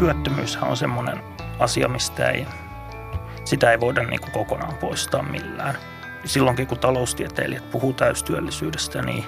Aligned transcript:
työttömyyshän 0.00 0.70
on 0.70 0.76
semmoinen 0.76 1.22
asia, 1.58 1.88
mistä 1.88 2.28
ei, 2.28 2.46
sitä 3.44 3.70
ei 3.70 3.80
voida 3.80 4.02
niin 4.02 4.20
kuin 4.20 4.32
kokonaan 4.32 4.74
poistaa 4.74 5.22
millään. 5.22 5.78
Silloinkin 6.24 6.66
kun 6.66 6.78
taloustieteilijät 6.78 7.70
puhuu 7.70 7.92
täystyöllisyydestä, 7.92 9.02
niin 9.02 9.24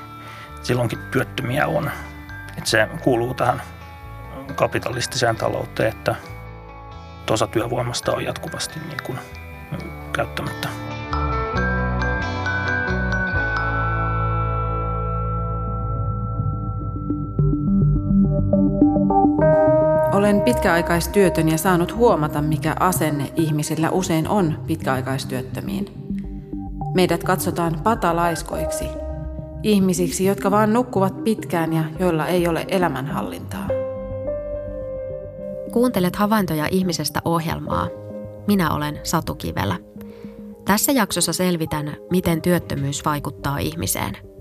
silloinkin 0.62 0.98
työttömiä 1.11 1.66
on. 1.66 1.90
Että 2.58 2.70
se 2.70 2.88
kuuluu 3.04 3.34
tähän 3.34 3.62
kapitalistiseen 4.54 5.36
talouteen, 5.36 5.88
että 5.88 6.14
osa 7.30 7.46
työvoimasta 7.46 8.12
on 8.12 8.25
jatkuvasti 8.25 8.80
niin 8.80 9.02
kuin 9.02 9.18
käyttämättä. 10.12 10.68
Olen 20.22 20.40
pitkäaikaistyötön 20.40 21.49
ja 21.49 21.58
saanut 21.58 21.96
huomata, 21.96 22.43
mikä 22.43 22.76
asenne 22.80 23.32
ihmisillä 23.36 23.90
usein 23.90 24.29
on 24.29 24.61
pitkäaikaistyöttömiin. 24.67 25.86
Meidät 26.94 27.25
katsotaan 27.25 27.80
patalaiskoiksi, 27.85 28.85
ihmisiksi, 29.63 30.25
jotka 30.25 30.50
vaan 30.50 30.72
nukkuvat 30.72 31.25
pitkään 31.25 31.72
ja 31.72 31.85
joilla 31.99 32.27
ei 32.27 32.48
ole 32.48 32.64
elämänhallintaa. 32.69 33.69
Kuuntelet 35.72 36.16
havaintoja 36.16 36.69
ihmisestä 36.70 37.20
ohjelmaa. 37.25 37.89
Minä 38.47 38.75
olen 38.75 39.00
Satu 39.02 39.34
Kivelä. 39.34 39.77
Tässä 40.64 40.92
jaksossa 40.92 41.33
selvitän, 41.33 41.97
miten 42.11 42.42
työttömyys 42.42 43.05
vaikuttaa 43.05 43.58
ihmiseen– 43.58 44.16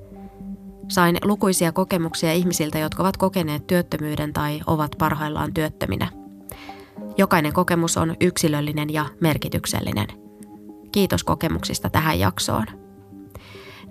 Sain 0.88 1.17
lukuisia 1.23 1.72
kokemuksia 1.72 2.33
ihmisiltä, 2.33 2.80
jotka 2.80 3.03
ovat 3.03 3.17
kokeneet 3.17 3.67
työttömyyden 3.67 4.33
tai 4.33 4.61
ovat 4.67 4.92
parhaillaan 4.97 5.53
työttöminä. 5.53 6.08
Jokainen 7.17 7.53
kokemus 7.53 7.97
on 7.97 8.16
yksilöllinen 8.22 8.94
ja 8.94 9.05
merkityksellinen. 9.20 10.08
Kiitos 10.92 11.23
kokemuksista 11.23 11.89
tähän 11.89 12.20
jaksoon. 12.20 12.66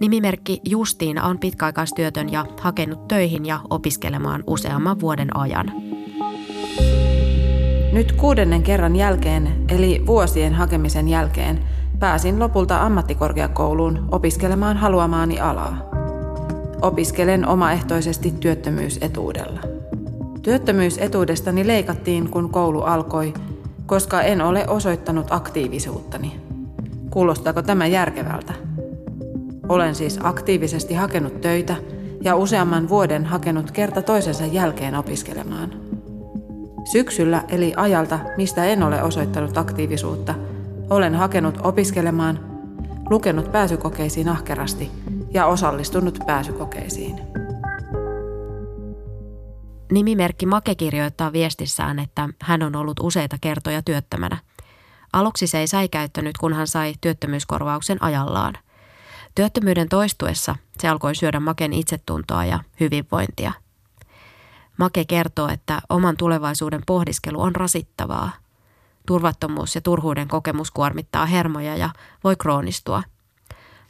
Nimimerkki 0.01 0.61
Justiina 0.65 1.27
on 1.27 1.39
pitkäaikaistyötön 1.39 2.33
ja 2.33 2.47
hakenut 2.61 3.09
töihin 3.09 3.47
ja 3.47 3.61
opiskelemaan 3.71 4.45
useamman 4.47 5.01
vuoden 5.01 5.37
ajan. 5.37 5.73
Nyt 7.93 8.13
kuudennen 8.13 8.63
kerran 8.63 8.97
jälkeen, 8.97 9.65
eli 9.69 10.03
vuosien 10.07 10.55
hakemisen 10.55 11.09
jälkeen, 11.09 11.65
pääsin 11.99 12.39
lopulta 12.39 12.83
ammattikorkeakouluun 12.83 14.09
opiskelemaan 14.13 14.77
haluamaani 14.77 15.41
alaa. 15.41 15.90
Opiskelen 16.83 17.49
omaehtoisesti 17.49 18.35
työttömyysetuudella. 18.41 19.61
Työttömyysetuudestani 20.43 21.67
leikattiin, 21.67 22.29
kun 22.29 22.51
koulu 22.51 22.83
alkoi, 22.83 23.35
koska 23.87 24.23
en 24.23 24.41
ole 24.41 24.69
osoittanut 24.69 25.27
aktiivisuuttani. 25.31 26.41
Kuulostaako 27.11 27.63
tämä 27.63 27.87
järkevältä? 27.87 28.53
Olen 29.69 29.95
siis 29.95 30.19
aktiivisesti 30.23 30.95
hakenut 30.95 31.41
töitä 31.41 31.77
ja 32.21 32.37
useamman 32.37 32.89
vuoden 32.89 33.25
hakenut 33.25 33.71
kerta 33.71 34.03
toisensa 34.03 34.47
jälkeen 34.47 34.95
opiskelemaan. 34.95 35.73
Syksyllä 36.93 37.45
eli 37.49 37.73
ajalta, 37.77 38.19
mistä 38.37 38.65
en 38.65 38.83
ole 38.83 39.03
osoittanut 39.03 39.59
aktiivisuutta, 39.59 40.35
olen 40.91 41.15
hakenut 41.15 41.59
opiskelemaan, 41.63 42.41
lukenut 43.11 43.53
pääsykokeisiin 43.53 44.29
ahkerasti 44.29 44.91
ja 45.31 45.47
osallistunut 45.47 46.19
pääsykokeisiin. 46.27 47.21
Nimimerkki 49.93 50.47
Make 50.47 50.75
kirjoittaa 50.75 51.33
viestissään, 51.33 51.99
että 51.99 52.29
hän 52.43 52.63
on 52.63 52.77
ollut 52.77 53.01
useita 53.01 53.37
kertoja 53.41 53.83
työttömänä. 53.83 54.39
Aluksi 55.13 55.47
se 55.47 55.59
ei 55.59 55.67
säikäyttänyt, 55.67 56.39
kun 56.39 56.53
hän 56.53 56.67
sai 56.67 56.95
työttömyyskorvauksen 57.01 58.03
ajallaan. 58.03 58.55
Työttömyyden 59.35 59.89
toistuessa 59.89 60.57
se 60.79 60.89
alkoi 60.89 61.15
syödä 61.15 61.41
Maken 61.41 61.73
itsetuntoa 61.73 62.45
ja 62.45 62.59
hyvinvointia. 62.81 63.53
Make 64.77 65.05
kertoo, 65.05 65.49
että 65.49 65.83
oman 65.89 66.17
tulevaisuuden 66.17 66.83
pohdiskelu 66.87 67.41
on 67.41 67.57
rasittavaa. 67.57 68.31
Turvattomuus 69.07 69.75
ja 69.75 69.81
turhuuden 69.81 70.29
kokemus 70.29 70.71
kuormittaa 70.71 71.27
hermoja 71.27 71.77
ja 71.77 71.91
voi 72.25 72.37
kroonistua– 72.37 73.03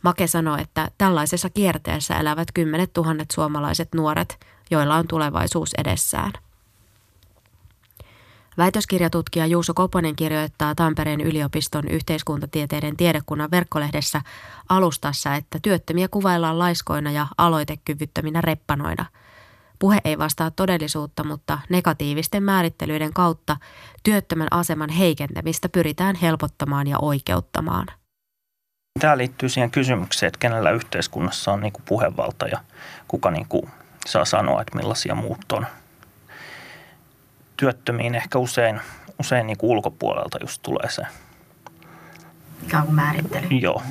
Make 0.02 0.26
sanoi, 0.26 0.60
että 0.60 0.90
tällaisessa 0.98 1.50
kierteessä 1.50 2.14
elävät 2.14 2.48
kymmenet 2.54 2.92
tuhannet 2.92 3.30
suomalaiset 3.30 3.88
nuoret, 3.94 4.46
joilla 4.70 4.96
on 4.96 5.08
tulevaisuus 5.08 5.74
edessään. 5.78 6.32
Väitöskirjatutkija 8.58 9.46
Juuso 9.46 9.74
Koponen 9.74 10.16
kirjoittaa 10.16 10.74
Tampereen 10.74 11.20
yliopiston 11.20 11.88
yhteiskuntatieteiden 11.88 12.96
tiedekunnan 12.96 13.50
verkkolehdessä 13.50 14.22
alustassa, 14.68 15.34
että 15.34 15.58
työttömiä 15.62 16.08
kuvaillaan 16.08 16.58
laiskoina 16.58 17.10
ja 17.10 17.26
aloitekyvyttöminä 17.38 18.40
reppanoina. 18.40 19.04
Puhe 19.78 20.00
ei 20.04 20.18
vastaa 20.18 20.50
todellisuutta, 20.50 21.24
mutta 21.24 21.58
negatiivisten 21.68 22.42
määrittelyiden 22.42 23.12
kautta 23.12 23.56
työttömän 24.02 24.48
aseman 24.50 24.90
heikentämistä 24.90 25.68
pyritään 25.68 26.16
helpottamaan 26.16 26.86
ja 26.86 26.98
oikeuttamaan. 26.98 27.86
Tämä 29.00 29.18
liittyy 29.18 29.48
siihen 29.48 29.70
kysymykseen, 29.70 30.28
että 30.28 30.38
kenellä 30.38 30.70
yhteiskunnassa 30.70 31.52
on 31.52 31.60
niin 31.60 31.72
kuin 31.72 31.82
puhevalta 31.88 32.46
ja 32.46 32.58
kuka 33.08 33.30
niin 33.30 33.46
kuin 33.48 33.70
saa 34.06 34.24
sanoa, 34.24 34.60
että 34.60 34.76
millaisia 34.76 35.14
muut 35.14 35.52
on. 35.52 35.66
Työttömiin 37.56 38.14
ehkä 38.14 38.38
usein, 38.38 38.80
usein 39.20 39.46
niin 39.46 39.58
kuin 39.58 39.70
ulkopuolelta 39.70 40.38
just 40.40 40.62
tulee 40.62 40.90
se. 40.90 41.02
Ikään 42.62 42.84
kuin 42.84 42.94
määrittely. 42.94 43.46
Joo. 43.46 43.82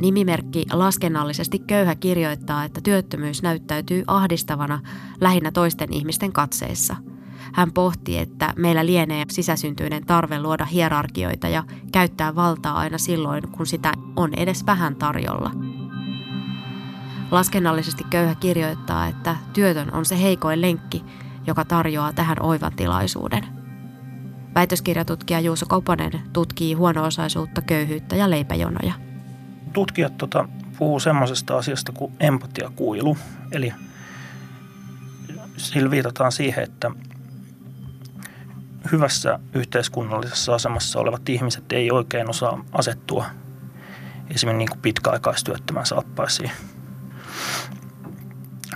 Nimimerkki 0.00 0.66
laskennallisesti 0.72 1.58
köyhä 1.58 1.94
kirjoittaa, 1.94 2.64
että 2.64 2.80
työttömyys 2.80 3.42
näyttäytyy 3.42 4.04
ahdistavana 4.06 4.80
lähinnä 5.20 5.50
toisten 5.52 5.92
ihmisten 5.92 6.32
katseissa– 6.32 6.96
hän 7.52 7.72
pohti, 7.72 8.18
että 8.18 8.52
meillä 8.56 8.86
lienee 8.86 9.24
sisäsyntyinen 9.30 10.06
tarve 10.06 10.40
luoda 10.40 10.64
hierarkioita 10.64 11.48
ja 11.48 11.64
käyttää 11.92 12.34
valtaa 12.34 12.78
aina 12.78 12.98
silloin, 12.98 13.48
kun 13.48 13.66
sitä 13.66 13.92
on 14.16 14.34
edes 14.34 14.66
vähän 14.66 14.96
tarjolla. 14.96 15.50
Laskennallisesti 17.30 18.04
köyhä 18.10 18.34
kirjoittaa, 18.34 19.06
että 19.06 19.36
työtön 19.52 19.94
on 19.94 20.04
se 20.04 20.22
heikoin 20.22 20.60
lenkki, 20.60 21.04
joka 21.46 21.64
tarjoaa 21.64 22.12
tähän 22.12 22.42
oivan 22.42 22.72
tilaisuuden. 22.76 23.46
Väitöskirjatutkija 24.54 25.40
Juuso 25.40 25.66
Koponen 25.66 26.12
tutkii 26.32 26.74
huono-osaisuutta, 26.74 27.62
köyhyyttä 27.62 28.16
ja 28.16 28.30
leipäjonoja. 28.30 28.94
Tutkijat 29.72 30.18
tota, 30.18 30.48
puhuu 30.78 31.00
semmoisesta 31.00 31.58
asiasta 31.58 31.92
kuin 31.92 32.12
empatiakuilu. 32.20 33.16
Eli 33.52 33.72
sillä 35.56 35.90
viitataan 35.90 36.32
siihen, 36.32 36.64
että 36.64 36.90
hyvässä 38.92 39.38
yhteiskunnallisessa 39.54 40.54
asemassa 40.54 41.00
olevat 41.00 41.28
ihmiset 41.28 41.72
ei 41.72 41.90
oikein 41.90 42.30
osaa 42.30 42.64
asettua 42.72 43.24
esimerkiksi 44.30 44.58
niin 44.58 44.68
kuin 44.68 44.80
pitkäaikaistyöttömän 44.80 45.86
saappaisiin. 45.86 46.50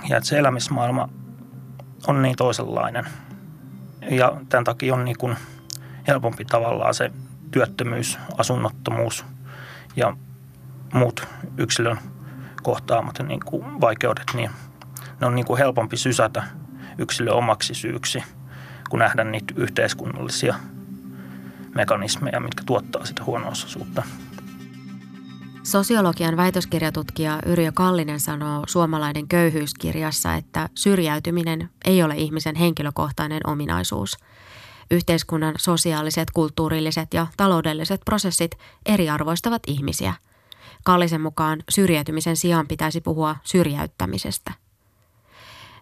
Ja 0.09 0.17
että 0.17 0.29
se 0.29 0.37
elämismaailma 0.37 1.09
on 2.07 2.21
niin 2.21 2.35
toisenlainen. 2.35 3.05
Ja 4.09 4.41
tämän 4.49 4.63
takia 4.63 4.93
on 4.93 5.05
niin 5.05 5.17
kuin 5.17 5.37
helpompi 6.07 6.45
tavallaan 6.45 6.93
se 6.93 7.11
työttömyys, 7.51 8.19
asunnottomuus 8.37 9.25
ja 9.95 10.17
muut 10.93 11.27
yksilön 11.57 11.99
kohtaamat 12.63 13.19
niin 13.27 13.39
kuin 13.45 13.81
vaikeudet, 13.81 14.31
niin 14.33 14.49
ne 15.21 15.27
on 15.27 15.35
niin 15.35 15.45
kuin 15.45 15.57
helpompi 15.57 15.97
sysätä 15.97 16.43
yksilön 16.97 17.33
omaksi 17.33 17.73
syyksi– 17.73 18.23
kuin 18.93 18.99
nähdä 18.99 19.23
niitä 19.23 19.53
yhteiskunnallisia 19.57 20.55
mekanismeja, 21.75 22.39
mitkä 22.39 22.63
tuottaa 22.65 23.05
sitä 23.05 23.23
huono-osaisuutta. 23.23 24.03
Sosiologian 25.63 26.37
väitöskirjatutkija 26.37 27.39
Yrjö 27.45 27.71
Kallinen 27.71 28.19
sanoo 28.19 28.63
suomalainen 28.67 29.27
köyhyyskirjassa, 29.27 30.33
että 30.33 30.69
syrjäytyminen 30.75 31.69
ei 31.85 32.03
ole 32.03 32.15
ihmisen 32.15 32.55
henkilökohtainen 32.55 33.41
ominaisuus. 33.47 34.17
Yhteiskunnan 34.91 35.53
sosiaaliset, 35.57 36.31
kulttuurilliset 36.31 37.13
ja 37.13 37.27
taloudelliset 37.37 38.01
prosessit 38.05 38.51
eriarvoistavat 38.85 39.61
ihmisiä. 39.67 40.13
Kallisen 40.83 41.21
mukaan 41.21 41.63
syrjäytymisen 41.69 42.37
sijaan 42.37 42.67
pitäisi 42.67 43.01
puhua 43.01 43.35
syrjäyttämisestä. 43.43 44.62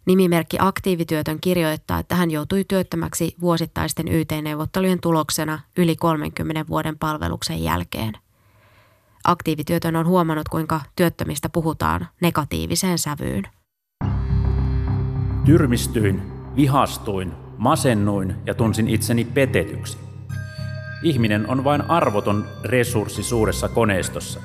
Nimimerkki 0.05 0.57
aktiivityötön 0.59 1.37
kirjoittaa, 1.41 1.99
että 1.99 2.15
hän 2.15 2.31
joutui 2.31 2.65
työttömäksi 2.67 3.35
vuosittaisten 3.41 4.07
YT-neuvottelujen 4.07 4.99
tuloksena 5.01 5.59
yli 5.77 5.95
30 5.95 6.67
vuoden 6.67 6.97
palveluksen 6.97 7.63
jälkeen. 7.63 8.13
Aktiivityötön 9.23 9.95
on 9.95 10.07
huomannut, 10.07 10.49
kuinka 10.49 10.81
työttömistä 10.95 11.49
puhutaan 11.49 12.07
negatiiviseen 12.21 12.97
sävyyn. 12.97 13.43
Tyrmistyin, 15.45 16.21
vihastuin, 16.55 17.31
masennuin 17.57 18.35
ja 18.45 18.53
tunsin 18.53 18.87
itseni 18.87 19.25
petetyksi. 19.25 19.97
Ihminen 21.03 21.49
on 21.49 21.63
vain 21.63 21.81
arvoton 21.81 22.47
resurssi 22.63 23.23
suuressa 23.23 23.69
koneistossa. 23.69 24.39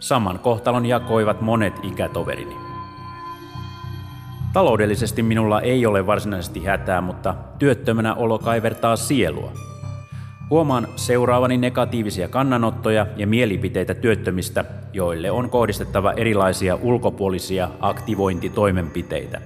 Saman 0.00 0.38
kohtalon 0.38 0.86
jakoivat 0.86 1.40
monet 1.40 1.74
ikätoverini. 1.82 2.71
Taloudellisesti 4.52 5.22
minulla 5.22 5.60
ei 5.60 5.86
ole 5.86 6.06
varsinaisesti 6.06 6.64
hätää, 6.64 7.00
mutta 7.00 7.34
työttömänä 7.58 8.14
olo 8.14 8.38
kaivertaa 8.38 8.96
sielua. 8.96 9.52
Huomaan 10.50 10.88
seuraavani 10.96 11.56
negatiivisia 11.56 12.28
kannanottoja 12.28 13.06
ja 13.16 13.26
mielipiteitä 13.26 13.94
työttömistä, 13.94 14.64
joille 14.92 15.30
on 15.30 15.50
kohdistettava 15.50 16.12
erilaisia 16.12 16.78
ulkopuolisia 16.82 17.68
aktivointitoimenpiteitä. 17.80 19.40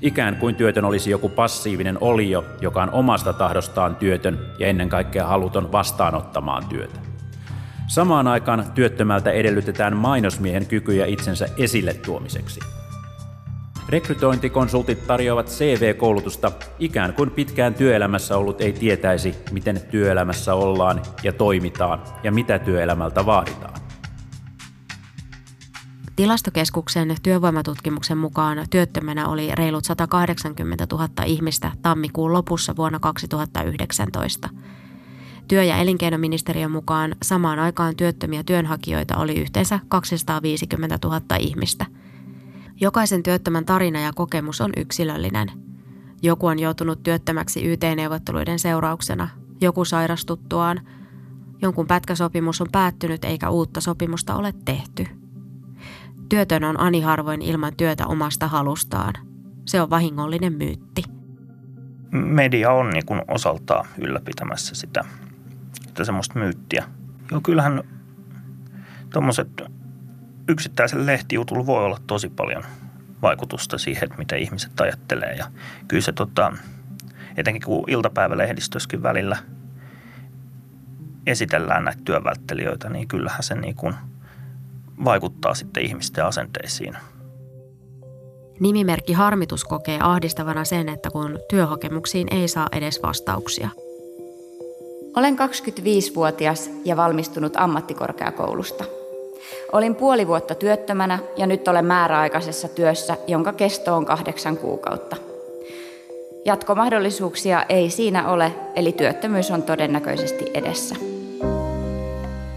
Ikään 0.00 0.36
kuin 0.36 0.54
työtön 0.54 0.84
olisi 0.84 1.10
joku 1.10 1.28
passiivinen 1.28 1.98
olio, 2.00 2.44
joka 2.60 2.82
on 2.82 2.90
omasta 2.90 3.32
tahdostaan 3.32 3.96
työtön 3.96 4.38
ja 4.58 4.66
ennen 4.66 4.88
kaikkea 4.88 5.26
haluton 5.26 5.72
vastaanottamaan 5.72 6.64
työtä. 6.68 7.00
Samaan 7.86 8.26
aikaan 8.26 8.64
työttömältä 8.74 9.30
edellytetään 9.30 9.96
mainosmiehen 9.96 10.66
kykyjä 10.66 11.06
itsensä 11.06 11.48
esille 11.58 11.94
tuomiseksi. 11.94 12.60
Rekrytointikonsultit 13.94 15.06
tarjoavat 15.06 15.46
CV-koulutusta 15.46 16.52
ikään 16.78 17.12
kuin 17.12 17.30
pitkään 17.30 17.74
työelämässä 17.74 18.36
ollut 18.36 18.60
ei 18.60 18.72
tietäisi, 18.72 19.34
miten 19.52 19.80
työelämässä 19.90 20.54
ollaan 20.54 21.02
ja 21.22 21.32
toimitaan 21.32 22.02
ja 22.22 22.32
mitä 22.32 22.58
työelämältä 22.58 23.26
vaaditaan. 23.26 23.74
Tilastokeskuksen 26.16 27.16
työvoimatutkimuksen 27.22 28.18
mukaan 28.18 28.66
työttömänä 28.70 29.28
oli 29.28 29.54
reilut 29.54 29.84
180 29.84 30.86
000 30.92 31.08
ihmistä 31.26 31.72
tammikuun 31.82 32.32
lopussa 32.32 32.76
vuonna 32.76 32.98
2019. 33.00 34.48
Työ- 35.48 35.64
ja 35.64 35.76
elinkeinoministeriön 35.76 36.70
mukaan 36.70 37.16
samaan 37.22 37.58
aikaan 37.58 37.96
työttömiä 37.96 38.42
työnhakijoita 38.42 39.16
oli 39.16 39.34
yhteensä 39.34 39.80
250 39.88 40.98
000 41.04 41.20
ihmistä– 41.38 41.86
Jokaisen 42.80 43.22
työttömän 43.22 43.64
tarina 43.64 44.00
ja 44.00 44.12
kokemus 44.14 44.60
on 44.60 44.70
yksilöllinen. 44.76 45.50
Joku 46.22 46.46
on 46.46 46.58
joutunut 46.58 47.02
työttömäksi 47.02 47.72
YT-neuvotteluiden 47.72 48.58
seurauksena, 48.58 49.28
joku 49.60 49.84
sairastuttuaan, 49.84 50.80
jonkun 51.62 51.86
pätkäsopimus 51.86 52.60
on 52.60 52.66
päättynyt 52.72 53.24
eikä 53.24 53.50
uutta 53.50 53.80
sopimusta 53.80 54.34
ole 54.34 54.54
tehty. 54.64 55.06
Työtön 56.28 56.64
on 56.64 56.80
ani 56.80 57.00
harvoin 57.00 57.42
ilman 57.42 57.76
työtä 57.76 58.06
omasta 58.06 58.48
halustaan. 58.48 59.14
Se 59.66 59.80
on 59.80 59.90
vahingollinen 59.90 60.52
myytti. 60.52 61.02
Media 62.10 62.70
on 62.70 62.90
niin 62.90 63.06
kuin 63.06 63.22
osaltaan 63.28 63.86
ylläpitämässä 63.98 64.74
sitä, 64.74 65.04
sitä 65.86 66.04
semmoista 66.04 66.38
myyttiä. 66.38 66.84
Joo, 67.30 67.40
kyllähän 67.40 67.82
tuommoiset 69.12 69.62
yksittäisen 70.48 71.06
lehtijutulla 71.06 71.66
voi 71.66 71.84
olla 71.84 71.98
tosi 72.06 72.28
paljon 72.28 72.64
vaikutusta 73.22 73.78
siihen, 73.78 74.04
että 74.04 74.18
miten 74.18 74.38
ihmiset 74.38 74.80
ajattelee. 74.80 75.34
Ja 75.34 75.46
kyllä 75.88 76.02
se 76.02 76.12
tota, 76.12 76.52
etenkin 77.36 77.62
kun 77.62 77.84
iltapäivälehdistössäkin 77.90 79.02
välillä 79.02 79.36
esitellään 81.26 81.84
näitä 81.84 82.00
työvälttelijöitä, 82.04 82.90
niin 82.90 83.08
kyllähän 83.08 83.42
se 83.42 83.54
niin 83.54 83.74
kuin 83.74 83.94
vaikuttaa 85.04 85.54
sitten 85.54 85.82
ihmisten 85.82 86.24
asenteisiin. 86.24 86.96
Nimimerkki 88.60 89.12
Harmitus 89.12 89.64
kokee 89.64 89.98
ahdistavana 90.00 90.64
sen, 90.64 90.88
että 90.88 91.10
kun 91.10 91.38
työhakemuksiin 91.50 92.28
ei 92.30 92.48
saa 92.48 92.68
edes 92.72 93.02
vastauksia. 93.02 93.68
Olen 95.16 95.36
25-vuotias 95.38 96.70
ja 96.84 96.96
valmistunut 96.96 97.56
ammattikorkeakoulusta– 97.56 98.84
Olin 99.72 99.94
puoli 99.94 100.26
vuotta 100.26 100.54
työttömänä 100.54 101.18
ja 101.36 101.46
nyt 101.46 101.68
olen 101.68 101.84
määräaikaisessa 101.84 102.68
työssä, 102.68 103.16
jonka 103.26 103.52
kesto 103.52 103.96
on 103.96 104.06
kahdeksan 104.06 104.56
kuukautta. 104.56 105.16
Jatkomahdollisuuksia 106.44 107.64
ei 107.68 107.90
siinä 107.90 108.28
ole, 108.28 108.52
eli 108.76 108.92
työttömyys 108.92 109.50
on 109.50 109.62
todennäköisesti 109.62 110.50
edessä. 110.54 110.96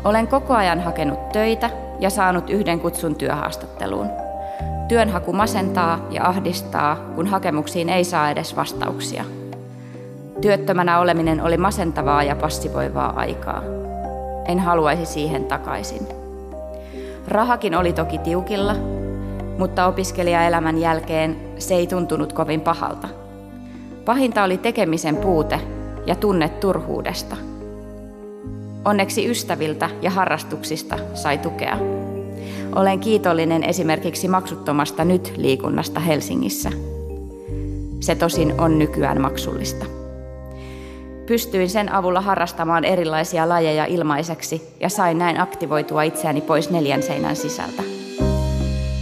Olen 0.04 0.28
koko 0.28 0.54
ajan 0.54 0.80
hakenut 0.80 1.30
töitä 1.30 1.70
ja 2.00 2.10
saanut 2.10 2.50
yhden 2.50 2.80
kutsun 2.80 3.16
työhaastatteluun. 3.16 4.10
Työnhaku 4.88 5.34
masentaa 5.34 6.08
ja 6.12 6.26
ahdistaa, 6.26 6.96
kun 7.16 7.28
hakemuksiin 7.28 7.90
ei 7.90 8.04
saa 8.04 8.30
edes 8.30 8.56
vastauksia. 8.56 9.24
Työttömänä 10.42 11.00
oleminen 11.00 11.42
oli 11.42 11.58
masentavaa 11.58 12.24
ja 12.24 12.36
passivoivaa 12.36 13.14
aikaa. 13.16 13.62
En 14.46 14.60
haluaisi 14.60 15.06
siihen 15.06 15.46
takaisin. 15.46 16.17
Rahakin 17.28 17.76
oli 17.76 17.94
toki 17.94 18.18
tiukilla, 18.18 18.76
mutta 19.58 19.86
opiskelijaelämän 19.86 20.78
jälkeen 20.78 21.38
se 21.58 21.76
ei 21.76 21.88
tuntunut 21.88 22.34
kovin 22.34 22.62
pahalta. 22.62 23.08
Pahinta 24.06 24.44
oli 24.44 24.58
tekemisen 24.58 25.18
puute 25.18 25.60
ja 26.06 26.16
tunne 26.16 26.50
turhuudesta. 26.50 27.38
Onneksi 28.86 29.30
ystäviltä 29.30 29.90
ja 30.02 30.12
harrastuksista 30.12 30.98
sai 31.14 31.38
tukea. 31.38 31.78
Olen 32.76 33.00
kiitollinen 33.00 33.64
esimerkiksi 33.64 34.28
maksuttomasta 34.28 35.06
nyt 35.06 35.34
liikunnasta 35.38 36.00
Helsingissä. 36.00 36.72
Se 38.00 38.16
tosin 38.16 38.54
on 38.58 38.80
nykyään 38.80 39.22
maksullista. 39.22 39.97
Pystyin 41.28 41.70
sen 41.70 41.94
avulla 41.94 42.22
harrastamaan 42.22 42.86
erilaisia 42.86 43.50
lajeja 43.50 43.86
ilmaiseksi 43.86 44.76
ja 44.80 44.90
sain 44.90 45.18
näin 45.18 45.40
aktivoitua 45.40 46.02
itseäni 46.04 46.42
pois 46.42 46.70
neljän 46.70 47.04
seinän 47.04 47.36
sisältä. 47.36 47.84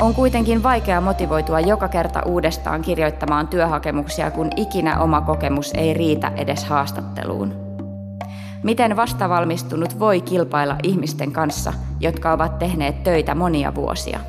On 0.01 0.13
kuitenkin 0.15 0.63
vaikea 0.63 1.01
motivoitua 1.01 1.59
joka 1.59 1.87
kerta 1.87 2.21
uudestaan 2.25 2.81
kirjoittamaan 2.81 3.47
työhakemuksia, 3.47 4.31
kun 4.31 4.49
ikinä 4.55 4.99
oma 4.99 5.21
kokemus 5.21 5.73
ei 5.73 5.93
riitä 5.93 6.31
edes 6.35 6.63
haastatteluun. 6.63 7.53
Miten 8.63 8.95
vastavalmistunut 8.95 9.99
voi 9.99 10.21
kilpailla 10.21 10.75
ihmisten 10.83 11.31
kanssa, 11.31 11.73
jotka 11.99 12.33
ovat 12.33 12.59
tehneet 12.59 13.03
töitä 13.03 13.35
monia 13.35 13.75
vuosia? 13.75 14.19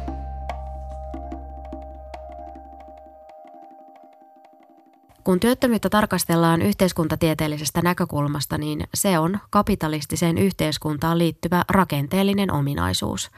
Kun 5.26 5.40
työttömyyttä 5.40 5.90
tarkastellaan 5.90 6.62
yhteiskuntatieteellisestä 6.62 7.82
näkökulmasta, 7.82 8.58
niin 8.58 8.88
se 8.94 9.18
on 9.18 9.38
kapitalistiseen 9.50 10.38
yhteiskuntaan 10.38 11.18
liittyvä 11.18 11.64
rakenteellinen 11.68 12.52
ominaisuus. 12.52 13.30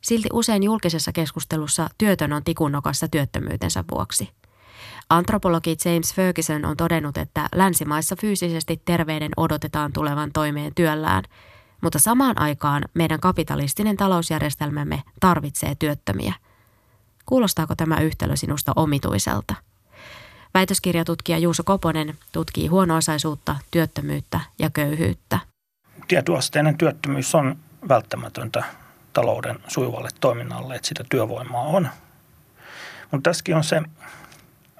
Silti 0.00 0.28
usein 0.32 0.62
julkisessa 0.62 1.12
keskustelussa 1.12 1.88
työtön 1.98 2.32
on 2.32 2.44
tikunnokassa 2.44 3.08
työttömyytensä 3.08 3.84
vuoksi. 3.90 4.30
Antropologi 5.10 5.76
James 5.84 6.14
Ferguson 6.14 6.64
on 6.64 6.76
todennut, 6.76 7.16
että 7.16 7.48
länsimaissa 7.54 8.16
fyysisesti 8.16 8.82
terveiden 8.84 9.32
odotetaan 9.36 9.92
tulevan 9.92 10.32
toimeen 10.32 10.74
työllään, 10.74 11.24
mutta 11.80 11.98
samaan 11.98 12.40
aikaan 12.40 12.82
meidän 12.94 13.20
kapitalistinen 13.20 13.96
talousjärjestelmämme 13.96 15.02
tarvitsee 15.20 15.74
työttömiä. 15.74 16.34
Kuulostaako 17.26 17.74
tämä 17.76 18.00
yhtälö 18.00 18.36
sinusta 18.36 18.72
omituiselta? 18.76 19.54
Väitöskirjatutkija 20.56 21.38
Juuso 21.38 21.62
Koponen 21.64 22.14
tutkii 22.32 22.66
huono-osaisuutta, 22.66 23.56
työttömyyttä 23.70 24.40
ja 24.58 24.70
köyhyyttä. 24.70 25.38
Tietyasteinen 26.08 26.78
työttömyys 26.78 27.34
on 27.34 27.56
välttämätöntä 27.88 28.64
talouden 29.12 29.58
sujuvalle 29.68 30.08
toiminnalle, 30.20 30.74
että 30.74 30.88
sitä 30.88 31.04
työvoimaa 31.08 31.62
on. 31.62 31.88
Mutta 33.10 33.30
tässäkin 33.30 33.56
on 33.56 33.64
se, 33.64 33.82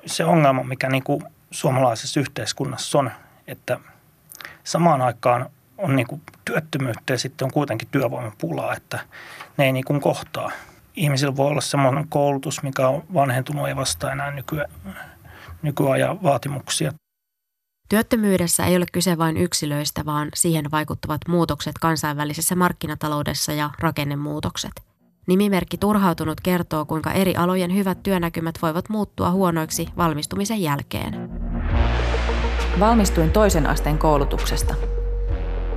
se 0.06 0.25
ongelma, 0.25 0.62
mikä 0.62 0.88
niin 0.88 1.04
kuin 1.04 1.23
suomalaisessa 1.50 2.21
yhteiskunnassa 2.21 2.99
on, 2.99 3.11
että 3.47 3.80
samaan 4.64 5.02
aikaan 5.02 5.50
on 5.78 5.97
niin 5.97 6.06
kuin 6.06 6.23
työttömyyttä 6.45 7.12
ja 7.12 7.18
sitten 7.18 7.45
on 7.45 7.52
kuitenkin 7.52 7.88
työvoimapulaa, 7.90 8.75
että 8.75 8.99
ne 9.56 9.64
ei 9.64 9.73
niin 9.73 9.85
kuin 9.85 10.00
kohtaa. 10.00 10.50
Ihmisillä 10.95 11.37
voi 11.37 11.47
olla 11.47 11.61
semmoinen 11.61 12.09
koulutus, 12.09 12.62
mikä 12.62 12.88
on 12.88 13.04
vanhentunut 13.14 13.68
ja 13.68 13.76
vastaa 13.76 14.12
enää 14.12 14.30
nykyään 14.30 14.71
nykyajan 15.62 16.22
vaatimuksia. 16.22 16.92
Työttömyydessä 17.88 18.66
ei 18.66 18.76
ole 18.76 18.86
kyse 18.92 19.18
vain 19.18 19.36
yksilöistä, 19.36 20.04
vaan 20.06 20.28
siihen 20.34 20.70
vaikuttavat 20.70 21.20
muutokset 21.28 21.78
kansainvälisessä 21.80 22.54
markkinataloudessa 22.56 23.52
ja 23.52 23.70
rakennemuutokset. 23.78 24.72
Nimimerkki 25.26 25.78
Turhautunut 25.78 26.40
kertoo, 26.40 26.84
kuinka 26.84 27.12
eri 27.12 27.36
alojen 27.36 27.75
hyvät 27.75 28.02
työnäkymät 28.02 28.54
voivat 28.62 28.88
muuttua 28.88 29.30
huonoiksi 29.30 29.88
valmistumisen 29.96 30.62
jälkeen. 30.62 31.30
Valmistuin 32.80 33.30
toisen 33.30 33.66
asteen 33.66 33.98
koulutuksesta. 33.98 34.75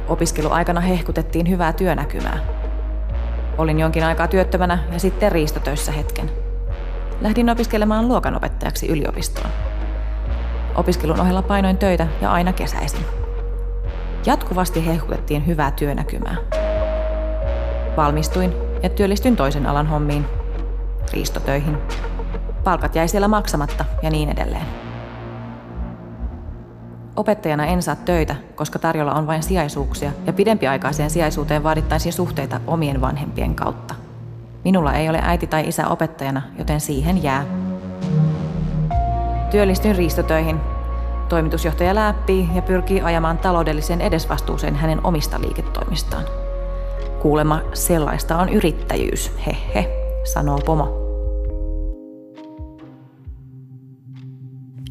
Opiskeluaikana 0.08 0.82
hehkutettiin 0.82 1.50
hyvää 1.50 1.74
työnäkymää. 1.74 2.40
Olin 3.58 3.80
jonkin 3.80 4.04
aikaa 4.04 4.28
työttömänä 4.28 4.84
ja 4.92 5.00
sitten 5.00 5.32
riistotöissä 5.32 5.92
hetken. 5.92 6.49
Lähdin 7.22 7.50
opiskelemaan 7.50 8.08
luokanopettajaksi 8.08 8.88
yliopistoon. 8.88 9.50
Opiskelun 10.76 11.20
ohella 11.20 11.42
painoin 11.42 11.78
töitä 11.78 12.08
ja 12.22 12.32
aina 12.32 12.54
kesäisin. 12.54 13.06
Jatkuvasti 14.26 14.86
hehkutettiin 14.86 15.48
hyvää 15.48 15.72
työnäkymää. 15.72 16.36
Valmistuin 17.98 18.54
ja 18.84 18.90
työllistyin 18.90 19.36
toisen 19.36 19.66
alan 19.66 19.88
hommiin, 19.88 20.26
riistotöihin. 21.14 21.78
Palkat 22.64 22.96
jäi 22.96 23.08
siellä 23.08 23.28
maksamatta 23.28 23.86
ja 24.02 24.10
niin 24.10 24.30
edelleen. 24.30 24.66
Opettajana 27.16 27.66
en 27.66 27.82
saa 27.82 27.96
töitä, 27.96 28.36
koska 28.56 28.80
tarjolla 28.80 29.14
on 29.14 29.28
vain 29.28 29.44
sijaisuuksia 29.44 30.12
ja 30.26 30.34
pidempiaikaiseen 30.34 31.10
sijaisuuteen 31.10 31.64
vaadittaisiin 31.64 32.14
suhteita 32.14 32.62
omien 32.68 33.02
vanhempien 33.02 33.56
kautta. 33.56 33.96
Minulla 34.64 34.94
ei 34.94 35.10
ole 35.10 35.20
äiti 35.24 35.48
tai 35.48 35.68
isä 35.68 35.88
opettajana, 35.88 36.42
joten 36.58 36.82
siihen 36.82 37.24
jää. 37.24 37.46
Työllistyin 39.52 39.96
riistotöihin. 39.96 40.60
Toimitusjohtaja 41.30 41.96
läppii 41.96 42.50
ja 42.56 42.62
pyrkii 42.62 43.02
ajamaan 43.02 43.38
taloudelliseen 43.38 44.02
edesvastuuseen 44.02 44.76
hänen 44.76 45.06
omista 45.06 45.42
liiketoimistaan. 45.42 46.24
Kuulema 47.22 47.62
sellaista 47.74 48.38
on 48.38 48.50
yrittäjyys, 48.50 49.32
hehe, 49.46 49.90
sanoo 50.34 50.58
pomo. 50.66 51.00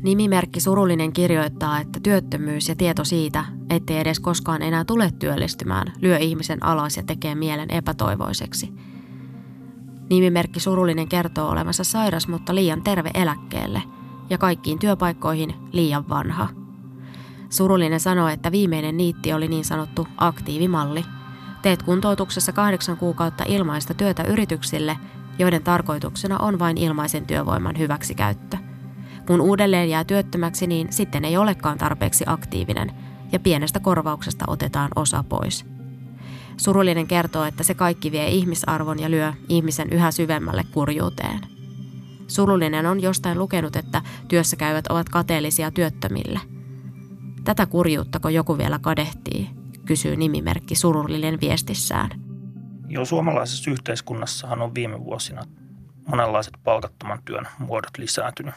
Nimimerkki 0.03 0.61
Surullinen 0.61 1.13
kirjoittaa, 1.13 1.81
että 1.81 2.01
työttömyys 2.03 2.69
ja 2.69 2.75
tieto 2.75 3.05
siitä, 3.05 3.45
ettei 3.71 3.99
edes 3.99 4.21
koskaan 4.21 4.63
enää 4.63 4.85
tule 4.85 5.11
työllistymään, 5.19 5.93
lyö 6.01 6.19
ihmisen 6.19 6.65
alas 6.65 6.97
ja 6.97 7.03
tekee 7.03 7.35
mielen 7.35 7.71
epätoivoiseksi. 7.71 8.73
Nimimerkki 10.11 10.61
Surullinen 10.61 11.09
kertoo 11.09 11.51
olevansa 11.51 11.85
sairas, 11.85 12.29
mutta 12.29 12.55
liian 12.55 12.83
terve 12.83 13.11
eläkkeelle 13.15 13.83
ja 14.31 14.39
kaikkiin 14.39 14.79
työpaikkoihin 14.79 15.55
liian 15.73 16.09
vanha. 16.09 16.49
Surullinen 17.51 18.01
sanoo, 18.01 18.29
että 18.29 18.53
viimeinen 18.53 18.97
niitti 18.97 19.33
oli 19.33 19.49
niin 19.49 19.65
sanottu 19.65 20.09
aktiivimalli. 20.17 21.05
Teet 21.63 21.83
kuntoutuksessa 21.83 22.53
kahdeksan 22.53 22.97
kuukautta 22.97 23.45
ilmaista 23.47 23.95
työtä 23.95 24.23
yrityksille, 24.23 24.99
joiden 25.39 25.63
tarkoituksena 25.63 26.39
on 26.39 26.59
vain 26.59 26.79
ilmaisen 26.79 27.27
työvoiman 27.27 27.79
hyväksikäyttö. 27.79 28.57
Kun 29.27 29.41
uudelleen 29.41 29.91
jää 29.91 30.05
työttömäksi, 30.05 30.67
niin 30.67 30.93
sitten 30.93 31.25
ei 31.25 31.37
olekaan 31.37 31.79
tarpeeksi 31.79 32.25
aktiivinen 32.27 32.93
ja 33.33 33.41
pienestä 33.41 33.81
korvauksesta 33.81 34.45
otetaan 34.49 34.91
osa 34.97 35.25
pois. 35.29 35.78
Surullinen 36.59 37.07
kertoo, 37.07 37.45
että 37.45 37.63
se 37.63 37.75
kaikki 37.75 38.13
vie 38.13 38.29
ihmisarvon 38.29 38.99
ja 38.99 39.11
lyö 39.11 39.33
ihmisen 39.49 39.91
yhä 39.91 40.11
syvemmälle 40.11 40.65
kurjuuteen. 40.73 41.41
Surullinen 42.27 42.87
on 42.87 43.03
jostain 43.03 43.39
lukenut, 43.39 43.77
että 43.77 44.03
työssä 44.29 44.57
käyvät 44.57 44.87
ovat 44.87 45.09
kateellisia 45.09 45.71
työttömille. 45.71 46.41
Tätä 47.45 47.67
kurjuuttako 47.67 48.29
joku 48.29 48.59
vielä 48.59 48.79
kadehtii, 48.79 49.51
kysyy 49.87 50.17
nimimerkki 50.17 50.75
Surullinen 50.75 51.41
viestissään. 51.41 52.11
Jo 52.89 53.05
suomalaisessa 53.05 53.71
yhteiskunnassahan 53.71 54.63
on 54.63 54.75
viime 54.75 55.05
vuosina 55.05 55.43
monenlaiset 56.07 56.55
palkattoman 56.65 57.23
työn 57.25 57.49
muodot 57.59 57.99
lisääntynyt 57.99 58.55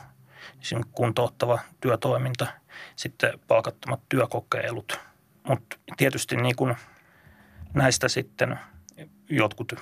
esimerkiksi 0.62 0.92
kuntouttava 0.96 1.60
työtoiminta, 1.82 2.48
sitten 2.96 3.40
palkattomat 3.48 4.00
työkokeilut. 4.10 5.00
Mutta 5.48 5.78
tietysti 5.98 6.36
niin 6.36 6.56
kun 6.56 6.76
näistä 7.74 8.08
sitten 8.08 8.60
jotkut 9.30 9.74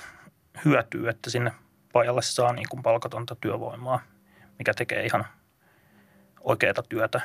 hyötyy, 0.65 1.10
että 1.10 1.29
sinne 1.29 1.51
pajalle 1.93 2.22
saa 2.22 2.53
niin 2.53 2.69
kun 2.69 2.84
palkatonta 2.84 3.36
työvoimaa, 3.36 4.01
mikä 4.60 4.74
tekee 4.74 5.05
ihan 5.05 5.25
oikeaa 6.41 6.84
työtä. 6.89 7.22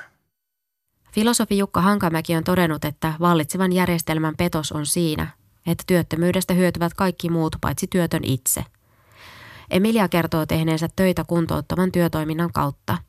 Filosofi 1.13 1.59
Jukka 1.59 1.81
Hankamäki 1.81 2.37
on 2.37 2.45
todennut, 2.45 2.85
että 2.85 3.13
vallitsevan 3.21 3.73
järjestelmän 3.73 4.37
petos 4.37 4.73
on 4.73 4.87
siinä, 4.87 5.27
että 5.67 5.85
työttömyydestä 5.87 6.55
hyötyvät 6.55 6.95
kaikki 6.95 7.31
muut 7.31 7.57
paitsi 7.61 7.87
työtön 7.87 8.25
itse. 8.25 8.65
Emilia 9.71 10.09
kertoo 10.09 10.47
tehneensä 10.47 10.89
töitä 10.97 11.25
kuntouttavan 11.25 11.93
työtoiminnan 11.93 12.53
kautta– 12.53 12.99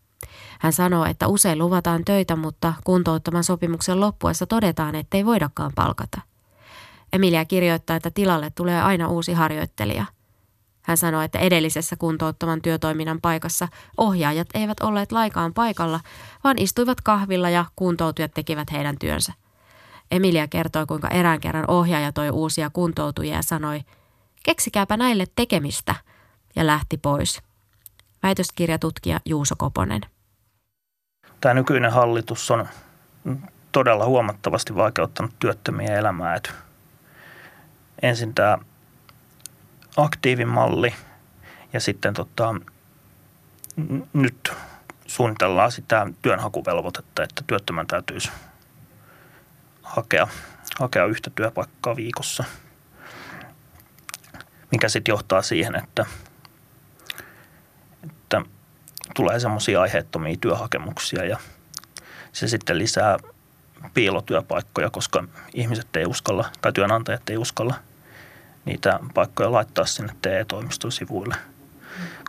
hän 0.59 0.73
sanoo, 0.73 1.05
että 1.05 1.27
usein 1.27 1.59
luvataan 1.59 2.05
töitä, 2.05 2.35
mutta 2.35 2.73
kuntouttavan 2.83 3.43
sopimuksen 3.43 3.99
loppuessa 3.99 4.45
todetaan, 4.45 4.95
ettei 4.95 5.25
voidakaan 5.25 5.71
palkata. 5.75 6.21
Emilia 7.15 7.45
kirjoittaa, 7.45 7.95
että 7.95 8.11
tilalle 8.11 8.49
tulee 8.49 8.81
aina 8.81 9.07
uusi 9.07 9.33
harjoittelija. 9.33 10.05
Hän 10.81 10.97
sanoi, 10.97 11.25
että 11.25 11.39
edellisessä 11.39 11.95
kuntouttavan 11.95 12.61
työtoiminnan 12.61 13.21
paikassa 13.21 13.67
ohjaajat 13.97 14.47
eivät 14.53 14.79
olleet 14.79 15.11
laikaan 15.11 15.53
paikalla, 15.53 15.99
vaan 16.43 16.57
istuivat 16.59 17.01
kahvilla 17.01 17.49
ja 17.49 17.65
kuntoutujat 17.75 18.33
tekivät 18.33 18.71
heidän 18.71 18.99
työnsä. 18.99 19.33
Emilia 20.11 20.47
kertoi, 20.47 20.85
kuinka 20.85 21.07
erään 21.07 21.39
kerran 21.39 21.69
ohjaaja 21.69 22.11
toi 22.11 22.29
uusia 22.29 22.69
kuntoutujia 22.69 23.35
ja 23.35 23.41
sanoi, 23.41 23.81
keksikääpä 24.43 24.97
näille 24.97 25.25
tekemistä, 25.35 25.95
ja 26.55 26.67
lähti 26.67 26.97
pois. 26.97 27.41
Väitöskirjatutkija 28.23 29.19
Juuso 29.25 29.55
Koponen 29.57 30.01
tämä 31.41 31.53
nykyinen 31.53 31.91
hallitus 31.91 32.51
on 32.51 32.67
todella 33.71 34.05
huomattavasti 34.05 34.75
vaikeuttanut 34.75 35.31
työttömien 35.39 35.93
elämää. 35.93 36.39
Ensin 38.01 38.33
tämä 38.33 38.57
aktiivimalli 39.97 40.93
ja 41.73 41.79
sitten 41.79 42.13
tota, 42.13 42.55
nyt 44.13 44.53
suunnitellaan 45.07 45.71
sitä 45.71 46.07
työnhakuvelvoitetta, 46.21 47.23
että 47.23 47.43
työttömän 47.47 47.87
täytyisi 47.87 48.31
hakea, 49.81 50.27
hakea 50.79 51.05
yhtä 51.05 51.31
työpaikkaa 51.35 51.95
viikossa, 51.95 52.43
mikä 54.71 54.89
sitten 54.89 55.13
johtaa 55.13 55.41
siihen, 55.41 55.75
että, 55.75 56.05
että 58.03 58.41
tulee 59.15 59.39
semmoisia 59.39 59.81
aiheettomia 59.81 60.37
työhakemuksia 60.41 61.25
ja 61.25 61.37
se 62.33 62.47
sitten 62.47 62.77
lisää 62.77 63.17
piilotyöpaikkoja, 63.93 64.89
koska 64.89 65.23
ihmiset 65.53 65.95
ei 65.95 66.05
uskalla 66.05 66.49
tai 66.61 66.73
työnantajat 66.73 67.29
ei 67.29 67.37
uskalla 67.37 67.75
niitä 68.65 68.99
paikkoja 69.13 69.51
laittaa 69.51 69.85
sinne 69.85 70.15
TE-toimiston 70.21 70.91
sivuille, 70.91 71.35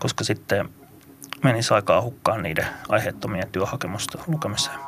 koska 0.01 0.25
sitten 0.25 0.69
menisi 1.45 1.75
aikaa 1.75 2.03
hukkaan 2.03 2.43
niiden 2.43 2.67
aiheettomien 2.89 3.49
työhakemusten 3.53 4.21
lukemiseen. 4.27 4.79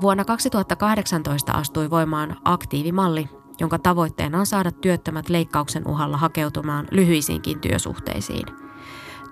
Vuonna 0.00 0.24
2018 0.24 1.52
astui 1.52 1.90
voimaan 1.90 2.36
aktiivimalli, 2.44 3.28
jonka 3.60 3.78
tavoitteena 3.78 4.38
on 4.38 4.46
saada 4.46 4.70
työttömät 4.72 5.28
leikkauksen 5.28 5.88
uhalla 5.88 6.16
hakeutumaan 6.16 6.88
lyhyisiinkin 6.90 7.60
työsuhteisiin. 7.60 8.63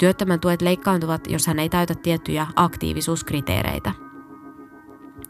Työttömän 0.02 0.40
tuet 0.40 0.62
leikkaantuvat, 0.62 1.26
jos 1.30 1.46
hän 1.46 1.58
ei 1.58 1.68
täytä 1.68 1.94
tiettyjä 1.94 2.46
aktiivisuuskriteereitä. 2.56 3.92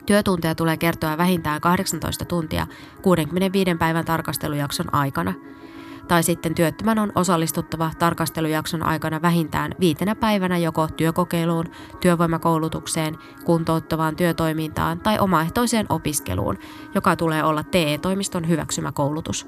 Työtunteja 0.06 0.54
tulee 0.54 0.76
kertoa 0.76 1.18
vähintään 1.18 1.60
18 1.60 2.24
tuntia 2.24 2.66
65 3.02 3.74
päivän 3.74 4.04
tarkastelujakson 4.04 4.94
aikana– 4.94 5.34
tai 6.08 6.22
sitten 6.22 6.54
työttömän 6.54 6.98
on 6.98 7.12
osallistuttava 7.14 7.90
tarkastelujakson 7.98 8.82
aikana 8.82 9.22
vähintään 9.22 9.74
viitenä 9.80 10.14
päivänä 10.14 10.58
joko 10.58 10.88
työkokeiluun, 10.88 11.66
työvoimakoulutukseen, 12.00 13.18
kuntouttavaan 13.44 14.16
työtoimintaan 14.16 15.00
tai 15.00 15.18
omaehtoiseen 15.18 15.86
opiskeluun, 15.88 16.58
joka 16.94 17.16
tulee 17.16 17.44
olla 17.44 17.62
TE-toimiston 17.62 18.48
hyväksymä 18.48 18.92
koulutus. 18.92 19.46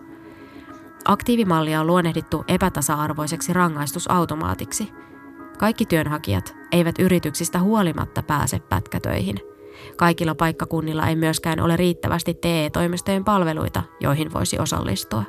Aktiivimallia 1.04 1.80
on 1.80 1.86
luonnehdittu 1.86 2.44
epätasa-arvoiseksi 2.48 3.52
rangaistusautomaatiksi. 3.52 4.92
Kaikki 5.58 5.86
työnhakijat 5.86 6.54
eivät 6.72 6.98
yrityksistä 6.98 7.58
huolimatta 7.58 8.22
pääse 8.22 8.58
pätkätöihin. 8.58 9.40
Kaikilla 9.96 10.34
paikkakunnilla 10.34 11.06
ei 11.06 11.16
myöskään 11.16 11.60
ole 11.60 11.76
riittävästi 11.76 12.34
TE-toimistojen 12.34 13.24
palveluita, 13.24 13.82
joihin 14.00 14.32
voisi 14.32 14.58
osallistua. 14.58 15.22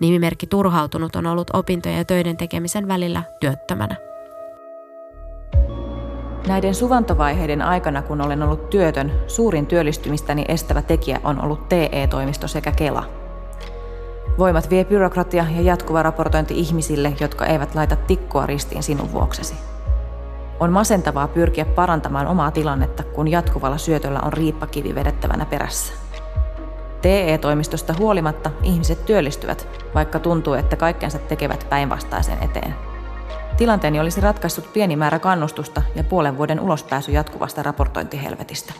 Nimimerkki 0.00 0.46
Turhautunut 0.46 1.16
on 1.16 1.26
ollut 1.26 1.50
opintojen 1.52 1.98
ja 1.98 2.04
töiden 2.04 2.36
tekemisen 2.36 2.88
välillä 2.88 3.22
työttömänä. 3.40 3.96
Näiden 6.48 6.74
suvantovaiheiden 6.74 7.62
aikana, 7.62 8.02
kun 8.02 8.20
olen 8.20 8.42
ollut 8.42 8.70
työtön, 8.70 9.12
suurin 9.26 9.66
työllistymistäni 9.66 10.44
estävä 10.48 10.82
tekijä 10.82 11.20
on 11.24 11.44
ollut 11.44 11.68
TE-toimisto 11.68 12.48
sekä 12.48 12.72
Kela. 12.72 13.25
Voimat 14.38 14.70
vie 14.70 14.84
byrokratia 14.84 15.46
ja 15.56 15.60
jatkuva 15.60 16.02
raportointi 16.02 16.58
ihmisille, 16.58 17.12
jotka 17.20 17.46
eivät 17.46 17.74
laita 17.74 17.96
tikkoa 17.96 18.46
ristiin 18.46 18.82
sinun 18.82 19.12
vuoksesi. 19.12 19.54
On 20.60 20.72
masentavaa 20.72 21.28
pyrkiä 21.28 21.64
parantamaan 21.64 22.26
omaa 22.26 22.50
tilannetta, 22.50 23.02
kun 23.02 23.28
jatkuvalla 23.28 23.78
syötöllä 23.78 24.20
on 24.20 24.32
riippakivi 24.32 24.94
vedettävänä 24.94 25.44
perässä. 25.44 25.92
TE-toimistosta 27.02 27.94
huolimatta 27.98 28.50
ihmiset 28.62 29.04
työllistyvät, 29.04 29.68
vaikka 29.94 30.18
tuntuu, 30.18 30.54
että 30.54 30.76
kaikkensa 30.76 31.18
tekevät 31.18 31.66
päinvastaisen 31.70 32.38
eteen. 32.42 32.74
Tilanteeni 33.56 34.00
olisi 34.00 34.20
ratkaissut 34.20 34.72
pieni 34.72 34.96
määrä 34.96 35.18
kannustusta 35.18 35.82
ja 35.94 36.04
puolen 36.04 36.38
vuoden 36.38 36.60
ulospääsy 36.60 37.12
jatkuvasta 37.12 37.62
raportointihelvetistä. 37.62 38.72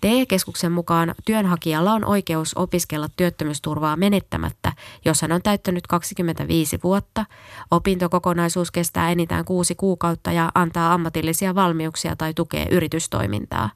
TE-keskuksen 0.00 0.72
mukaan 0.72 1.14
työnhakijalla 1.24 1.92
on 1.92 2.04
oikeus 2.04 2.54
opiskella 2.54 3.08
työttömyysturvaa 3.16 3.96
menettämättä, 3.96 4.72
jos 5.04 5.22
hän 5.22 5.32
on 5.32 5.42
täyttänyt 5.42 5.86
25 5.86 6.78
vuotta, 6.84 7.24
opintokokonaisuus 7.70 8.70
kestää 8.70 9.10
enintään 9.10 9.44
kuusi 9.44 9.74
kuukautta 9.74 10.32
ja 10.32 10.52
antaa 10.54 10.92
ammatillisia 10.94 11.54
valmiuksia 11.54 12.16
tai 12.16 12.34
tukee 12.34 12.66
yritystoimintaa. 12.70 13.70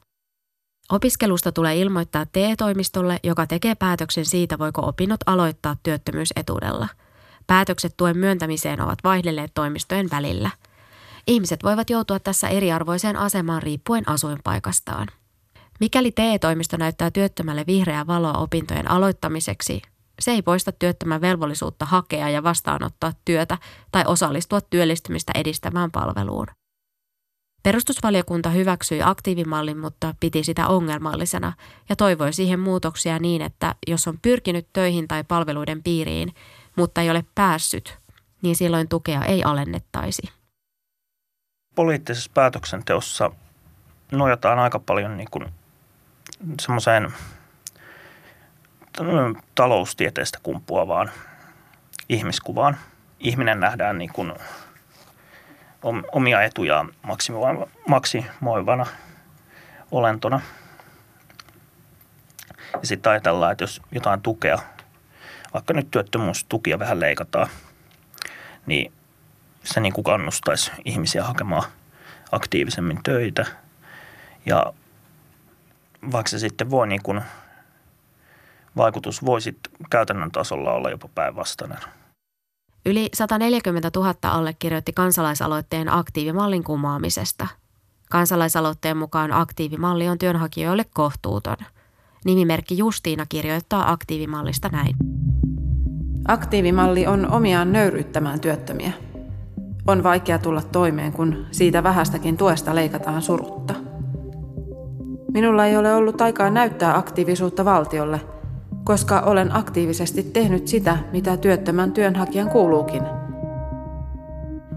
Opiskelusta 0.91 1.51
tulee 1.51 1.75
ilmoittaa 1.77 2.25
TE-toimistolle, 2.25 3.19
joka 3.23 3.47
tekee 3.47 3.75
päätöksen 3.75 4.25
siitä, 4.25 4.59
voiko 4.59 4.87
opinnot 4.87 5.19
aloittaa 5.25 5.75
työttömyysetuudella. 5.83 6.87
Päätökset 7.47 7.93
tuen 7.97 8.17
myöntämiseen 8.17 8.81
ovat 8.81 8.99
vaihdelleet 9.03 9.51
toimistojen 9.53 10.09
välillä. 10.11 10.49
Ihmiset 11.27 11.63
voivat 11.63 11.89
joutua 11.89 12.19
tässä 12.19 12.47
eriarvoiseen 12.47 13.17
asemaan 13.17 13.63
riippuen 13.63 14.09
asuinpaikastaan. 14.09 15.07
Mikäli 15.79 16.11
TE-toimisto 16.11 16.77
näyttää 16.77 17.11
työttömälle 17.11 17.63
vihreää 17.67 18.07
valoa 18.07 18.37
opintojen 18.37 18.91
aloittamiseksi, 18.91 19.81
se 20.19 20.31
ei 20.31 20.41
poista 20.41 20.71
työttömän 20.71 21.21
velvollisuutta 21.21 21.85
hakea 21.85 22.29
ja 22.29 22.43
vastaanottaa 22.43 23.13
työtä 23.25 23.57
tai 23.91 24.03
osallistua 24.07 24.61
työllistymistä 24.61 25.31
edistämään 25.35 25.91
palveluun. 25.91 26.47
Perustusvaliokunta 27.63 28.49
hyväksyi 28.49 29.01
aktiivimallin, 29.03 29.77
mutta 29.77 30.15
piti 30.19 30.43
sitä 30.43 30.67
ongelmallisena 30.67 31.53
ja 31.89 31.95
toivoi 31.95 32.33
siihen 32.33 32.59
muutoksia 32.59 33.19
niin, 33.19 33.41
että 33.41 33.75
jos 33.87 34.07
on 34.07 34.19
pyrkinyt 34.21 34.67
töihin 34.73 35.07
tai 35.07 35.23
palveluiden 35.23 35.83
piiriin, 35.83 36.35
mutta 36.75 37.01
ei 37.01 37.09
ole 37.09 37.25
päässyt, 37.35 37.97
niin 38.41 38.55
silloin 38.55 38.87
tukea 38.87 39.25
ei 39.25 39.43
alennettaisi. 39.43 40.21
Poliittisessa 41.75 42.31
päätöksenteossa 42.33 43.31
nojataan 44.11 44.59
aika 44.59 44.79
paljon 44.79 45.17
niin 45.17 45.29
kuin 45.31 45.45
semmoiseen 46.61 47.13
taloustieteestä 49.55 50.39
kumpuavaan 50.43 51.11
ihmiskuvaan. 52.09 52.77
Ihminen 53.19 53.59
nähdään 53.59 53.97
niin 53.97 54.13
kuin 54.13 54.33
omia 56.11 56.41
etujaan 56.41 56.93
maksimoivana 57.87 58.85
olentona. 59.91 60.41
Ja 62.81 62.87
sitten 62.87 63.11
ajatellaan, 63.11 63.51
että 63.51 63.63
jos 63.63 63.81
jotain 63.91 64.21
tukea, 64.21 64.59
vaikka 65.53 65.73
nyt 65.73 65.91
työttömyystukia 65.91 66.79
vähän 66.79 66.99
leikataan, 66.99 67.47
niin 68.65 68.93
se 69.63 69.79
niin 69.79 69.93
kuin 69.93 70.05
kannustaisi 70.05 70.71
ihmisiä 70.85 71.23
hakemaan 71.23 71.63
aktiivisemmin 72.31 73.03
töitä. 73.03 73.45
Ja 74.45 74.73
vaikka 76.11 76.29
se 76.29 76.39
sitten 76.39 76.69
voi 76.69 76.87
niin 76.87 77.03
kuin, 77.03 77.21
vaikutus 78.77 79.25
voi 79.25 79.41
sitten 79.41 79.73
käytännön 79.89 80.31
tasolla 80.31 80.73
olla 80.73 80.89
jopa 80.89 81.09
päinvastainen. 81.15 81.77
Yli 82.85 83.09
140 83.13 83.91
000 83.95 84.13
allekirjoitti 84.23 84.93
kansalaisaloitteen 84.93 85.93
aktiivimallin 85.93 86.63
kumoamisesta. 86.63 87.47
Kansalaisaloitteen 88.09 88.97
mukaan 88.97 89.31
aktiivimalli 89.31 90.09
on 90.09 90.17
työnhakijoille 90.17 90.85
kohtuuton. 90.93 91.57
Nimimerkki 92.25 92.77
Justiina 92.77 93.25
kirjoittaa 93.29 93.91
aktiivimallista 93.91 94.69
näin. 94.69 94.95
Aktiivimalli 96.27 97.07
on 97.07 97.31
omiaan 97.31 97.71
nöyryyttämään 97.71 98.39
työttömiä. 98.39 98.91
On 99.87 100.03
vaikea 100.03 100.39
tulla 100.39 100.61
toimeen, 100.61 101.13
kun 101.13 101.45
siitä 101.51 101.83
vähästäkin 101.83 102.37
tuesta 102.37 102.75
leikataan 102.75 103.21
surutta. 103.21 103.73
Minulla 105.33 105.65
ei 105.65 105.77
ole 105.77 105.95
ollut 105.95 106.21
aikaa 106.21 106.49
näyttää 106.49 106.97
aktiivisuutta 106.97 107.65
valtiolle, 107.65 108.21
koska 108.83 109.19
olen 109.19 109.55
aktiivisesti 109.55 110.23
tehnyt 110.23 110.67
sitä, 110.67 110.97
mitä 111.11 111.37
työttömän 111.37 111.91
työnhakijan 111.91 112.49
kuuluukin. 112.49 113.03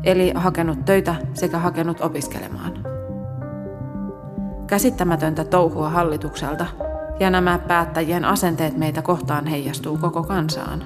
Eli 0.04 0.32
hakenut 0.34 0.84
töitä 0.84 1.14
sekä 1.34 1.58
hakenut 1.58 2.00
opiskelemaan. 2.00 2.72
Käsittämätöntä 4.66 5.44
touhua 5.44 5.90
hallitukselta 5.90 6.66
ja 7.20 7.30
nämä 7.30 7.58
päättäjien 7.58 8.24
asenteet 8.24 8.76
meitä 8.76 9.02
kohtaan 9.02 9.46
heijastuu 9.46 9.98
koko 9.98 10.22
kansaan. 10.22 10.84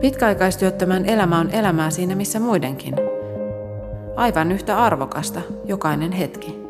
Pitkäaikaistyöttömän 0.00 1.06
elämä 1.06 1.38
on 1.38 1.50
elämää 1.50 1.90
siinä 1.90 2.14
missä 2.14 2.40
muidenkin. 2.40 2.94
Aivan 4.16 4.52
yhtä 4.52 4.82
arvokasta 4.82 5.40
jokainen 5.64 6.12
hetki. 6.12 6.63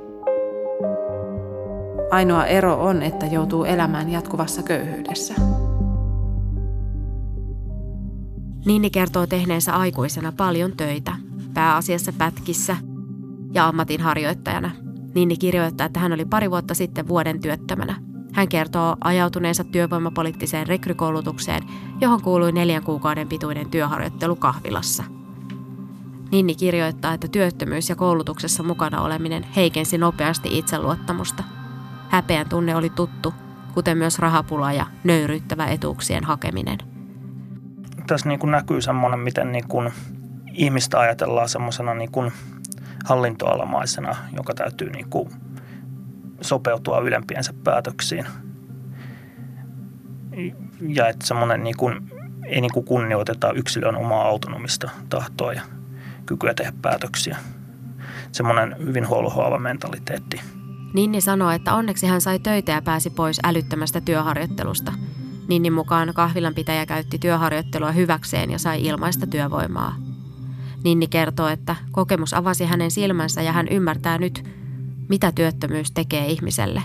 Ainoa 2.11 2.47
ero 2.47 2.85
on, 2.85 3.03
että 3.03 3.27
joutuu 3.27 3.65
elämään 3.65 4.11
jatkuvassa 4.11 4.63
köyhyydessä. 4.63 5.35
Ninni 8.67 8.91
kertoo 8.91 9.27
tehneensä 9.27 9.77
aikuisena 9.77 10.33
paljon 10.33 10.77
töitä, 10.77 11.13
pääasiassa 11.55 12.13
pätkissä 12.19 12.77
ja 13.53 13.69
ammatinharjoittajana. 13.69 14.71
Ninni 15.15 15.37
kirjoittaa, 15.37 15.87
että 15.87 16.01
hän 16.01 16.13
oli 16.13 16.25
pari 16.25 16.51
vuotta 16.51 16.75
sitten 16.75 17.09
vuoden 17.09 17.41
työttömänä. 17.41 17.95
Hän 18.33 18.49
kertoo 18.49 18.97
ajautuneensa 19.01 19.65
työvoimapoliittiseen 19.65 20.67
rekrykoulutukseen, 20.67 21.63
johon 22.01 22.23
kuului 22.23 22.53
neljän 22.53 22.85
kuukauden 22.85 23.29
pituinen 23.29 23.71
työharjoittelu 23.71 24.37
kahvilassa. 24.37 25.05
Ninni 26.33 26.55
kirjoittaa, 26.55 27.15
että 27.15 27.29
työttömyys 27.29 27.89
ja 27.89 27.97
koulutuksessa 27.97 28.63
mukana 28.63 29.03
oleminen 29.03 29.43
heikensi 29.57 29.99
nopeasti 29.99 30.59
itseluottamusta– 30.59 31.45
Häpeän 32.15 32.49
tunne 32.49 32.77
oli 32.77 32.91
tuttu, 32.91 33.35
kuten 33.73 33.99
myös 33.99 34.19
rahapula 34.19 34.73
ja 34.73 34.87
nöyryyttävä 35.05 35.67
etuuksien 35.67 36.25
hakeminen. 36.25 36.79
Tässä 38.07 38.29
niin 38.29 38.39
kuin 38.39 38.51
näkyy 38.51 38.81
semmoinen, 38.81 39.21
miten 39.21 39.53
niin 39.53 39.69
kuin 39.69 39.93
ihmistä 40.53 40.99
ajatellaan 40.99 41.49
semmoisena 41.49 41.95
niin 41.95 42.11
kuin 42.11 42.33
hallintoalamaisena, 43.05 44.17
joka 44.33 44.55
täytyy 44.55 44.91
niin 44.91 45.11
kuin 45.11 45.31
sopeutua 46.41 46.99
ylempiensä 46.99 47.55
päätöksiin. 47.65 48.27
Ja 50.89 51.09
että 51.09 51.27
semmoinen 51.27 51.65
niin 51.65 51.77
kuin, 51.77 52.11
ei 52.47 52.61
niin 52.61 52.73
kuin 52.73 52.87
kunnioiteta 52.87 53.53
yksilön 53.53 53.97
omaa 53.97 54.25
autonomista 54.25 54.91
tahtoa 55.09 55.53
ja 55.53 55.63
kykyä 56.27 56.55
tehdä 56.55 56.73
päätöksiä. 56.83 57.37
Semmoinen 58.33 58.77
hyvin 58.79 59.05
holhoava 59.05 59.59
mentaliteetti– 59.59 60.41
Ninni 60.95 61.21
sanoi, 61.21 61.55
että 61.55 61.75
onneksi 61.75 62.07
hän 62.07 62.21
sai 62.21 62.39
töitä 62.39 62.73
ja 62.73 62.83
pääsi 62.83 63.11
pois 63.11 63.41
älyttömästä 63.45 64.01
työharjoittelusta. 64.01 64.93
Ninnin 65.49 65.73
mukaan 65.73 66.15
kahvilanpitäjä 66.15 66.87
käytti 66.87 67.19
työharjoittelua 67.19 67.93
hyväkseen 67.93 68.51
ja 68.51 68.59
sai 68.59 68.87
ilmaista 68.87 69.27
työvoimaa. 69.27 69.97
Ninni 70.85 71.07
kertoo, 71.07 71.49
että 71.49 71.77
kokemus 71.93 72.35
avasi 72.35 72.65
hänen 72.65 72.91
silmänsä 72.91 73.43
ja 73.43 73.53
hän 73.53 73.69
ymmärtää 73.69 74.19
nyt, 74.19 74.45
mitä 75.09 75.33
työttömyys 75.33 75.91
tekee 75.93 76.27
ihmiselle. 76.27 76.83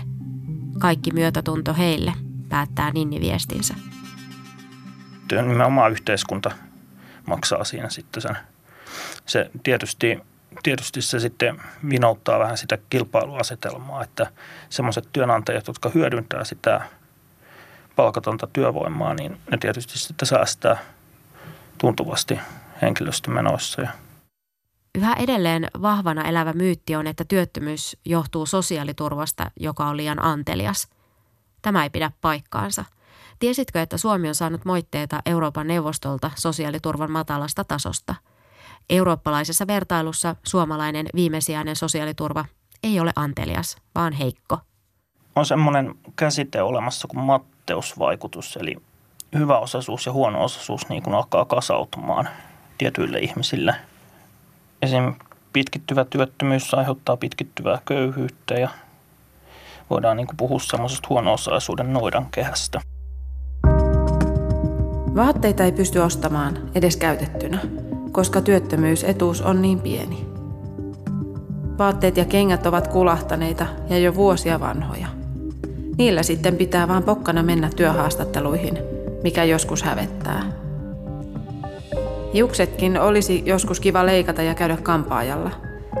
Kaikki 0.78 1.10
myötätunto 1.12 1.74
heille, 1.74 2.12
päättää 2.48 2.90
Ninni 2.90 3.20
viestinsä. 3.20 3.74
Nimenomaan 5.32 5.92
yhteiskunta 5.92 6.50
maksaa 7.26 7.64
siinä 7.64 7.88
sitten 7.88 8.22
sen. 8.22 8.36
Se 9.26 9.50
tietysti 9.62 10.18
tietysti 10.62 11.02
se 11.02 11.20
sitten 11.20 11.62
vinouttaa 11.90 12.38
vähän 12.38 12.56
sitä 12.56 12.78
kilpailuasetelmaa, 12.90 14.04
että 14.04 14.26
semmoiset 14.70 15.08
työnantajat, 15.12 15.66
jotka 15.66 15.88
hyödyntää 15.88 16.44
sitä 16.44 16.80
palkatonta 17.96 18.48
työvoimaa, 18.52 19.14
niin 19.14 19.40
ne 19.50 19.58
tietysti 19.58 19.98
sitten 19.98 20.28
säästää 20.28 20.78
tuntuvasti 21.78 22.38
henkilöstömenoissa. 22.82 23.82
Yhä 24.94 25.14
edelleen 25.14 25.66
vahvana 25.82 26.28
elävä 26.28 26.52
myytti 26.52 26.96
on, 26.96 27.06
että 27.06 27.24
työttömyys 27.24 27.96
johtuu 28.04 28.46
sosiaaliturvasta, 28.46 29.50
joka 29.60 29.86
on 29.86 29.96
liian 29.96 30.24
antelias. 30.24 30.88
Tämä 31.62 31.82
ei 31.82 31.90
pidä 31.90 32.10
paikkaansa. 32.20 32.84
Tiesitkö, 33.38 33.82
että 33.82 33.98
Suomi 33.98 34.28
on 34.28 34.34
saanut 34.34 34.64
moitteita 34.64 35.22
Euroopan 35.26 35.66
neuvostolta 35.66 36.30
sosiaaliturvan 36.34 37.10
matalasta 37.10 37.64
tasosta– 37.64 38.14
Eurooppalaisessa 38.90 39.66
vertailussa 39.66 40.36
suomalainen 40.42 41.06
viimesijainen 41.14 41.76
sosiaaliturva 41.76 42.44
ei 42.82 43.00
ole 43.00 43.12
antelias, 43.16 43.76
vaan 43.94 44.12
heikko. 44.12 44.58
On 45.36 45.46
semmoinen 45.46 45.94
käsite 46.16 46.62
olemassa 46.62 47.08
kuin 47.08 47.24
matteusvaikutus, 47.24 48.56
eli 48.56 48.76
hyvä 49.38 49.58
osaisuus 49.58 50.06
ja 50.06 50.12
huono 50.12 50.44
osaisuus 50.44 50.88
niin 50.88 51.02
kuin 51.02 51.14
alkaa 51.14 51.44
kasautumaan 51.44 52.28
tietyille 52.78 53.18
ihmisille. 53.18 53.74
Esim. 54.82 55.14
pitkittyvä 55.52 56.04
työttömyys 56.04 56.74
aiheuttaa 56.74 57.16
pitkittyvää 57.16 57.78
köyhyyttä 57.84 58.54
ja 58.54 58.68
voidaan 59.90 60.16
niin 60.16 60.26
kuin 60.26 60.36
puhua 60.36 60.58
semmoisesta 60.58 61.06
huono-osaisuuden 61.10 61.92
noidan 61.92 62.26
kehästä. 62.30 62.80
Vaatteita 65.16 65.64
ei 65.64 65.72
pysty 65.72 65.98
ostamaan 65.98 66.70
edes 66.74 66.96
käytettynä, 66.96 67.58
koska 68.20 68.40
työttömyysetuus 68.40 69.42
on 69.42 69.62
niin 69.62 69.80
pieni. 69.80 70.26
Vaatteet 71.78 72.16
ja 72.16 72.24
kengät 72.24 72.66
ovat 72.66 72.88
kulahtaneita 72.88 73.66
ja 73.88 73.98
jo 73.98 74.14
vuosia 74.14 74.60
vanhoja. 74.60 75.06
Niillä 75.98 76.22
sitten 76.22 76.56
pitää 76.56 76.88
vaan 76.88 77.02
pokkana 77.02 77.42
mennä 77.42 77.70
työhaastatteluihin, 77.76 78.78
mikä 79.22 79.44
joskus 79.44 79.82
hävettää. 79.82 80.42
Hiuksetkin 82.34 83.00
olisi 83.00 83.42
joskus 83.46 83.80
kiva 83.80 84.06
leikata 84.06 84.42
ja 84.42 84.54
käydä 84.54 84.76
kampaajalla. 84.76 85.50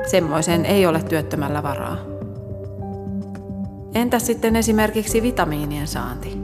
Semmoiseen 0.06 0.64
ei 0.64 0.86
ole 0.86 1.02
työttömällä 1.02 1.62
varaa. 1.62 1.96
Entäs 3.94 4.26
sitten 4.26 4.56
esimerkiksi 4.56 5.22
vitamiinien 5.22 5.86
saanti? 5.86 6.38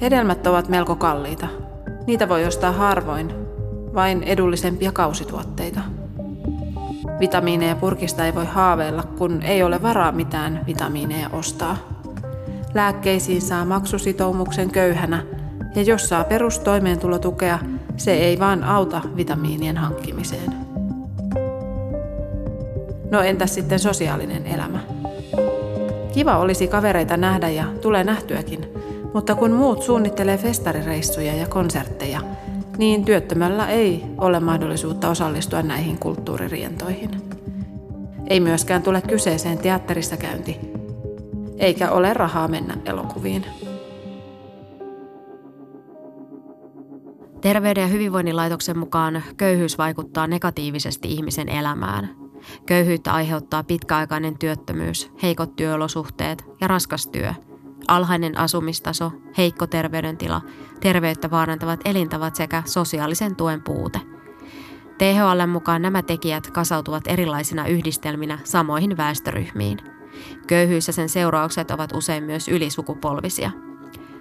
Hedelmät 0.00 0.46
ovat 0.46 0.68
melko 0.68 0.96
kalliita. 0.96 1.46
Niitä 2.06 2.28
voi 2.28 2.44
ostaa 2.44 2.72
harvoin, 2.72 3.49
vain 3.94 4.22
edullisempia 4.22 4.92
kausituotteita. 4.92 5.80
Vitamiineja 7.20 7.76
purkista 7.76 8.26
ei 8.26 8.34
voi 8.34 8.46
haaveilla, 8.46 9.02
kun 9.02 9.42
ei 9.42 9.62
ole 9.62 9.82
varaa 9.82 10.12
mitään 10.12 10.60
vitamiineja 10.66 11.30
ostaa. 11.32 11.76
Lääkkeisiin 12.74 13.42
saa 13.42 13.64
maksusitoumuksen 13.64 14.70
köyhänä, 14.70 15.22
ja 15.74 15.82
jos 15.82 16.08
saa 16.08 16.24
perustoimeentulotukea, 16.24 17.58
se 17.96 18.12
ei 18.12 18.38
vaan 18.38 18.64
auta 18.64 19.00
vitamiinien 19.16 19.76
hankkimiseen. 19.76 20.52
No 23.10 23.20
entäs 23.22 23.54
sitten 23.54 23.78
sosiaalinen 23.78 24.46
elämä? 24.46 24.78
Kiva 26.12 26.38
olisi 26.38 26.68
kavereita 26.68 27.16
nähdä 27.16 27.48
ja 27.48 27.64
tulee 27.80 28.04
nähtyäkin, 28.04 28.68
mutta 29.14 29.34
kun 29.34 29.50
muut 29.50 29.82
suunnittelee 29.82 30.38
festarireissuja 30.38 31.34
ja 31.34 31.46
konsertteja, 31.46 32.20
niin 32.80 33.04
työttömällä 33.04 33.68
ei 33.68 34.04
ole 34.18 34.40
mahdollisuutta 34.40 35.08
osallistua 35.08 35.62
näihin 35.62 35.98
kulttuuririentoihin. 35.98 37.10
Ei 38.26 38.40
myöskään 38.40 38.82
tule 38.82 39.02
kyseeseen 39.02 39.58
teatterissa 39.58 40.16
käynti, 40.16 40.56
eikä 41.58 41.90
ole 41.90 42.14
rahaa 42.14 42.48
mennä 42.48 42.76
elokuviin. 42.84 43.46
Terveyden 47.40 47.82
ja 47.82 47.88
hyvinvoinnin 47.88 48.36
laitoksen 48.36 48.78
mukaan 48.78 49.22
köyhyys 49.36 49.78
vaikuttaa 49.78 50.26
negatiivisesti 50.26 51.12
ihmisen 51.12 51.48
elämään. 51.48 52.16
Köyhyyttä 52.66 53.12
aiheuttaa 53.12 53.64
pitkäaikainen 53.64 54.38
työttömyys, 54.38 55.10
heikot 55.22 55.56
työolosuhteet 55.56 56.44
ja 56.60 56.68
raskas 56.68 57.06
työ, 57.06 57.34
alhainen 57.90 58.38
asumistaso, 58.38 59.12
heikko 59.38 59.66
terveydentila, 59.66 60.40
terveyttä 60.80 61.30
vaarantavat 61.30 61.80
elintavat 61.84 62.36
sekä 62.36 62.62
sosiaalisen 62.66 63.36
tuen 63.36 63.62
puute. 63.62 64.00
THL 64.98 65.46
mukaan 65.46 65.82
nämä 65.82 66.02
tekijät 66.02 66.50
kasautuvat 66.50 67.06
erilaisina 67.06 67.66
yhdistelminä 67.66 68.38
samoihin 68.44 68.96
väestöryhmiin. 68.96 69.78
Köyhyys 70.46 70.86
ja 70.86 70.92
sen 70.92 71.08
seuraukset 71.08 71.70
ovat 71.70 71.92
usein 71.92 72.24
myös 72.24 72.48
ylisukupolvisia– 72.48 73.50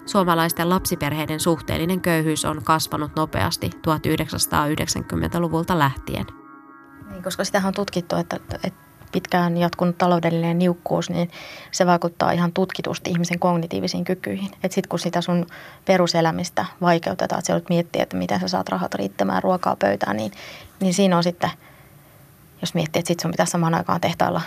Suomalaisten 0.09 0.69
lapsiperheiden 0.69 1.39
suhteellinen 1.39 2.01
köyhyys 2.01 2.45
on 2.45 2.63
kasvanut 2.63 3.15
nopeasti 3.15 3.69
1990-luvulta 3.75 5.79
lähtien. 5.79 6.25
Niin, 7.09 7.23
koska 7.23 7.43
sitä 7.43 7.61
on 7.65 7.73
tutkittu, 7.73 8.15
että, 8.15 8.39
että 8.63 8.88
pitkään 9.11 9.57
jatkunut 9.57 9.97
taloudellinen 9.97 10.59
niukkuus, 10.59 11.09
niin 11.09 11.31
se 11.71 11.85
vaikuttaa 11.85 12.31
ihan 12.31 12.53
tutkitusti 12.53 13.11
ihmisen 13.11 13.39
kognitiivisiin 13.39 14.03
kykyihin. 14.03 14.51
Että 14.53 14.75
sitten 14.75 14.89
kun 14.89 14.99
sitä 14.99 15.21
sun 15.21 15.47
peruselämistä 15.85 16.65
vaikeutetaan, 16.81 17.39
että 17.39 17.53
sä 17.53 17.61
miettiä, 17.69 18.03
että 18.03 18.17
miten 18.17 18.39
sä 18.39 18.47
saat 18.47 18.69
rahat 18.69 18.93
riittämään 18.93 19.43
ruokaa 19.43 19.75
pöytään, 19.75 20.17
niin, 20.17 20.31
niin 20.79 20.93
siinä 20.93 21.17
on 21.17 21.23
sitten, 21.23 21.51
jos 22.61 22.73
miettii, 22.73 22.99
että 22.99 23.07
sitten 23.07 23.21
sun 23.21 23.31
pitäisi 23.31 23.51
samaan 23.51 23.75
aikaan 23.75 24.01
tehtailla 24.01 24.41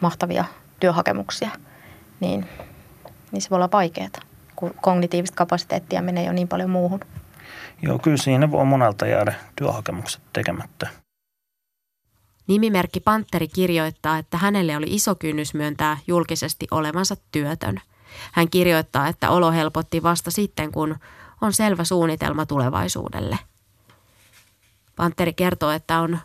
mahtavia 0.00 0.44
työhakemuksia, 0.80 1.50
niin, 2.20 2.48
niin 3.32 3.42
se 3.42 3.50
voi 3.50 3.56
olla 3.56 3.68
vaikeaa 3.72 4.08
kun 4.56 4.74
kognitiivista 4.80 5.36
kapasiteettia 5.36 6.02
menee 6.02 6.24
jo 6.24 6.32
niin 6.32 6.48
paljon 6.48 6.70
muuhun. 6.70 7.00
Joo, 7.82 7.98
kyllä 7.98 8.16
siinä 8.16 8.50
voi 8.50 8.64
monelta 8.64 9.06
jäädä 9.06 9.34
työhakemukset 9.56 10.22
tekemättä. 10.32 10.88
Nimimerkki 12.46 13.00
Panteri 13.00 13.48
kirjoittaa, 13.48 14.18
että 14.18 14.38
hänelle 14.38 14.76
oli 14.76 14.86
iso 14.88 15.14
kynnys 15.14 15.54
myöntää 15.54 15.98
julkisesti 16.06 16.66
olevansa 16.70 17.16
työtön. 17.32 17.80
Hän 18.32 18.50
kirjoittaa, 18.50 19.08
että 19.08 19.30
olo 19.30 19.52
helpotti 19.52 20.02
vasta 20.02 20.30
sitten, 20.30 20.72
kun 20.72 20.96
on 21.40 21.52
selvä 21.52 21.84
suunnitelma 21.84 22.46
tulevaisuudelle. 22.46 23.38
Panteri 24.96 25.32
kertoo, 25.32 25.70
että 25.70 26.00
on 26.00 26.18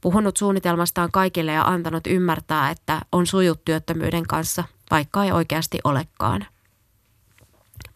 puhunut 0.00 0.36
suunnitelmastaan 0.36 1.10
kaikille 1.12 1.52
ja 1.52 1.64
antanut 1.64 2.06
ymmärtää, 2.06 2.70
että 2.70 3.00
on 3.12 3.26
sujut 3.26 3.64
työttömyyden 3.64 4.26
kanssa, 4.26 4.64
vaikka 4.90 5.24
ei 5.24 5.32
oikeasti 5.32 5.78
olekaan– 5.84 6.46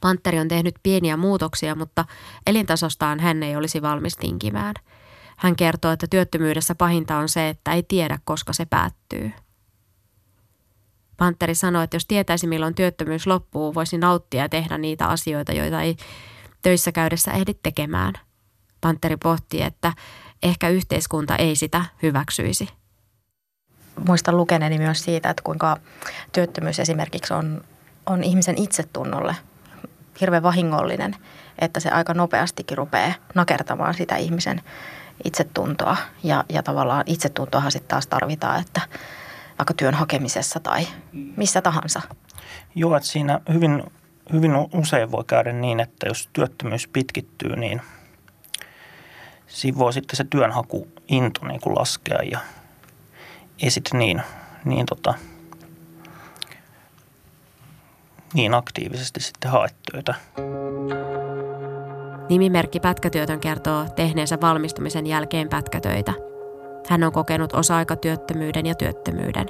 Panteri 0.04 0.38
on 0.38 0.48
tehnyt 0.48 0.74
pieniä 0.82 1.16
muutoksia, 1.16 1.74
mutta 1.74 2.04
elintasostaan 2.46 3.20
hän 3.20 3.42
ei 3.42 3.56
olisi 3.56 3.82
valmis 3.82 4.16
tinkimään. 4.16 4.74
Hän 5.36 5.56
kertoo, 5.56 5.92
että 5.92 6.06
työttömyydessä 6.10 6.74
pahinta 6.74 7.16
on 7.16 7.28
se, 7.28 7.48
että 7.48 7.72
ei 7.72 7.82
tiedä, 7.82 8.18
koska 8.24 8.52
se 8.52 8.64
päättyy. 8.64 9.32
Panteri 11.16 11.54
sanoi, 11.54 11.84
että 11.84 11.96
jos 11.96 12.06
tietäisi 12.06 12.46
milloin 12.46 12.74
työttömyys 12.74 13.26
loppuu, 13.26 13.74
voisi 13.74 13.98
nauttia 13.98 14.42
ja 14.42 14.48
tehdä 14.48 14.78
niitä 14.78 15.06
asioita, 15.06 15.52
joita 15.52 15.82
ei 15.82 15.96
töissä 16.62 16.92
käydessä 16.92 17.32
ehdi 17.32 17.54
tekemään. 17.62 18.14
Panteri 18.80 19.16
pohti, 19.16 19.62
että 19.62 19.92
ehkä 20.42 20.68
yhteiskunta 20.68 21.36
ei 21.36 21.56
sitä 21.56 21.84
hyväksyisi. 22.02 22.68
Muistan 24.06 24.36
lukeneeni 24.36 24.78
myös 24.78 25.04
siitä, 25.04 25.30
että 25.30 25.42
kuinka 25.42 25.76
työttömyys 26.32 26.80
esimerkiksi 26.80 27.34
on, 27.34 27.64
on 28.06 28.24
ihmisen 28.24 28.58
itsetunnolle 28.58 29.36
hirveän 30.20 30.42
vahingollinen, 30.42 31.16
että 31.58 31.80
se 31.80 31.90
aika 31.90 32.14
nopeastikin 32.14 32.78
rupeaa 32.78 33.12
nakertamaan 33.34 33.94
sitä 33.94 34.16
ihmisen 34.16 34.62
itsetuntoa. 35.24 35.96
Ja, 36.22 36.44
ja 36.48 36.62
tavallaan 36.62 37.04
itsetuntoahan 37.06 37.72
sitten 37.72 37.88
taas 37.88 38.06
tarvitaan, 38.06 38.60
että 38.60 38.80
vaikka 39.58 39.74
työn 39.74 39.94
hakemisessa 39.94 40.60
tai 40.60 40.86
missä 41.36 41.62
tahansa. 41.62 42.02
Joo, 42.74 42.96
että 42.96 43.08
siinä 43.08 43.40
hyvin, 43.52 43.84
hyvin 44.32 44.52
usein 44.74 45.10
voi 45.10 45.24
käydä 45.24 45.52
niin, 45.52 45.80
että 45.80 46.06
jos 46.06 46.28
työttömyys 46.32 46.88
pitkittyy, 46.88 47.56
niin 47.56 47.82
siinä 49.46 49.78
voi 49.78 49.92
sitten 49.92 50.16
se 50.16 50.24
työnhakuinto 50.24 51.46
niin 51.46 51.60
kuin 51.60 51.74
laskea 51.74 52.18
ja 52.22 52.38
ei 53.62 53.70
sitten 53.70 53.98
niin, 53.98 54.22
niin 54.64 54.86
tota, 54.86 55.14
niin 58.34 58.54
aktiivisesti 58.54 59.20
sitten 59.20 59.50
haet 59.50 59.76
töitä. 59.92 60.14
Nimimerkki 62.34 62.80
Pätkätyötön 62.80 63.40
kertoo 63.40 63.86
tehneensä 63.96 64.38
valmistumisen 64.40 65.06
jälkeen 65.06 65.48
pätkätöitä. 65.48 66.12
Hän 66.88 67.04
on 67.04 67.12
kokenut 67.12 67.52
osa-aikatyöttömyyden 67.52 68.66
ja 68.66 68.74
työttömyyden. 68.74 69.46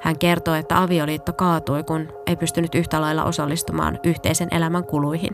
Hän 0.00 0.18
kertoo, 0.18 0.54
että 0.54 0.82
avioliitto 0.82 1.32
kaatui, 1.32 1.84
kun 1.84 2.08
ei 2.26 2.36
pystynyt 2.36 2.74
yhtä 2.74 3.00
lailla 3.00 3.24
osallistumaan 3.24 3.98
yhteisen 4.04 4.48
elämän 4.50 4.84
kuluihin. 4.84 5.30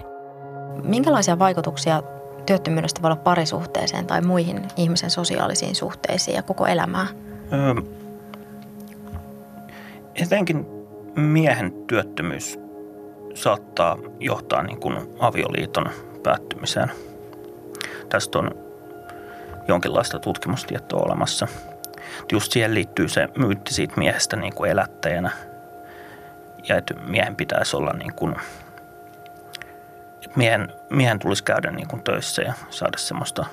Minkälaisia 0.84 1.38
vaikutuksia 1.38 2.02
työttömyydestä 2.46 3.02
voi 3.02 3.08
olla 3.08 3.22
parisuhteeseen 3.22 4.06
tai 4.06 4.20
muihin 4.20 4.62
ihmisen 4.76 5.10
sosiaalisiin 5.10 5.74
suhteisiin 5.74 6.34
ja 6.34 6.42
koko 6.42 6.66
elämään? 6.66 7.06
Öö, 7.52 7.74
etenkin 10.14 10.66
miehen 11.16 11.72
työttömyys 11.86 12.58
saattaa 13.34 13.98
johtaa 14.20 14.62
niin 14.62 14.80
kuin 14.80 14.96
avioliiton 15.18 15.86
päättymiseen. 16.24 16.92
Tästä 18.08 18.38
on 18.38 18.50
jonkinlaista 19.68 20.18
tutkimustietoa 20.18 21.02
olemassa. 21.02 21.48
Just 22.32 22.52
siihen 22.52 22.74
liittyy 22.74 23.08
se 23.08 23.28
myytti 23.38 23.74
siitä 23.74 23.94
miehestä 23.96 24.36
niin 24.36 24.54
kuin 24.54 24.70
elättäjänä 24.70 25.30
ja 26.68 26.76
että 26.76 26.94
miehen 26.94 27.36
pitäisi 27.36 27.76
olla 27.76 27.92
niin 27.92 28.14
kuin, 28.14 28.36
että 30.14 30.36
miehen, 30.36 30.72
miehen 30.90 31.18
tulisi 31.18 31.44
käydä 31.44 31.70
niin 31.70 31.88
kuin 31.88 32.02
töissä 32.02 32.42
ja 32.42 32.52
saada 32.70 32.98
semmoista 32.98 33.46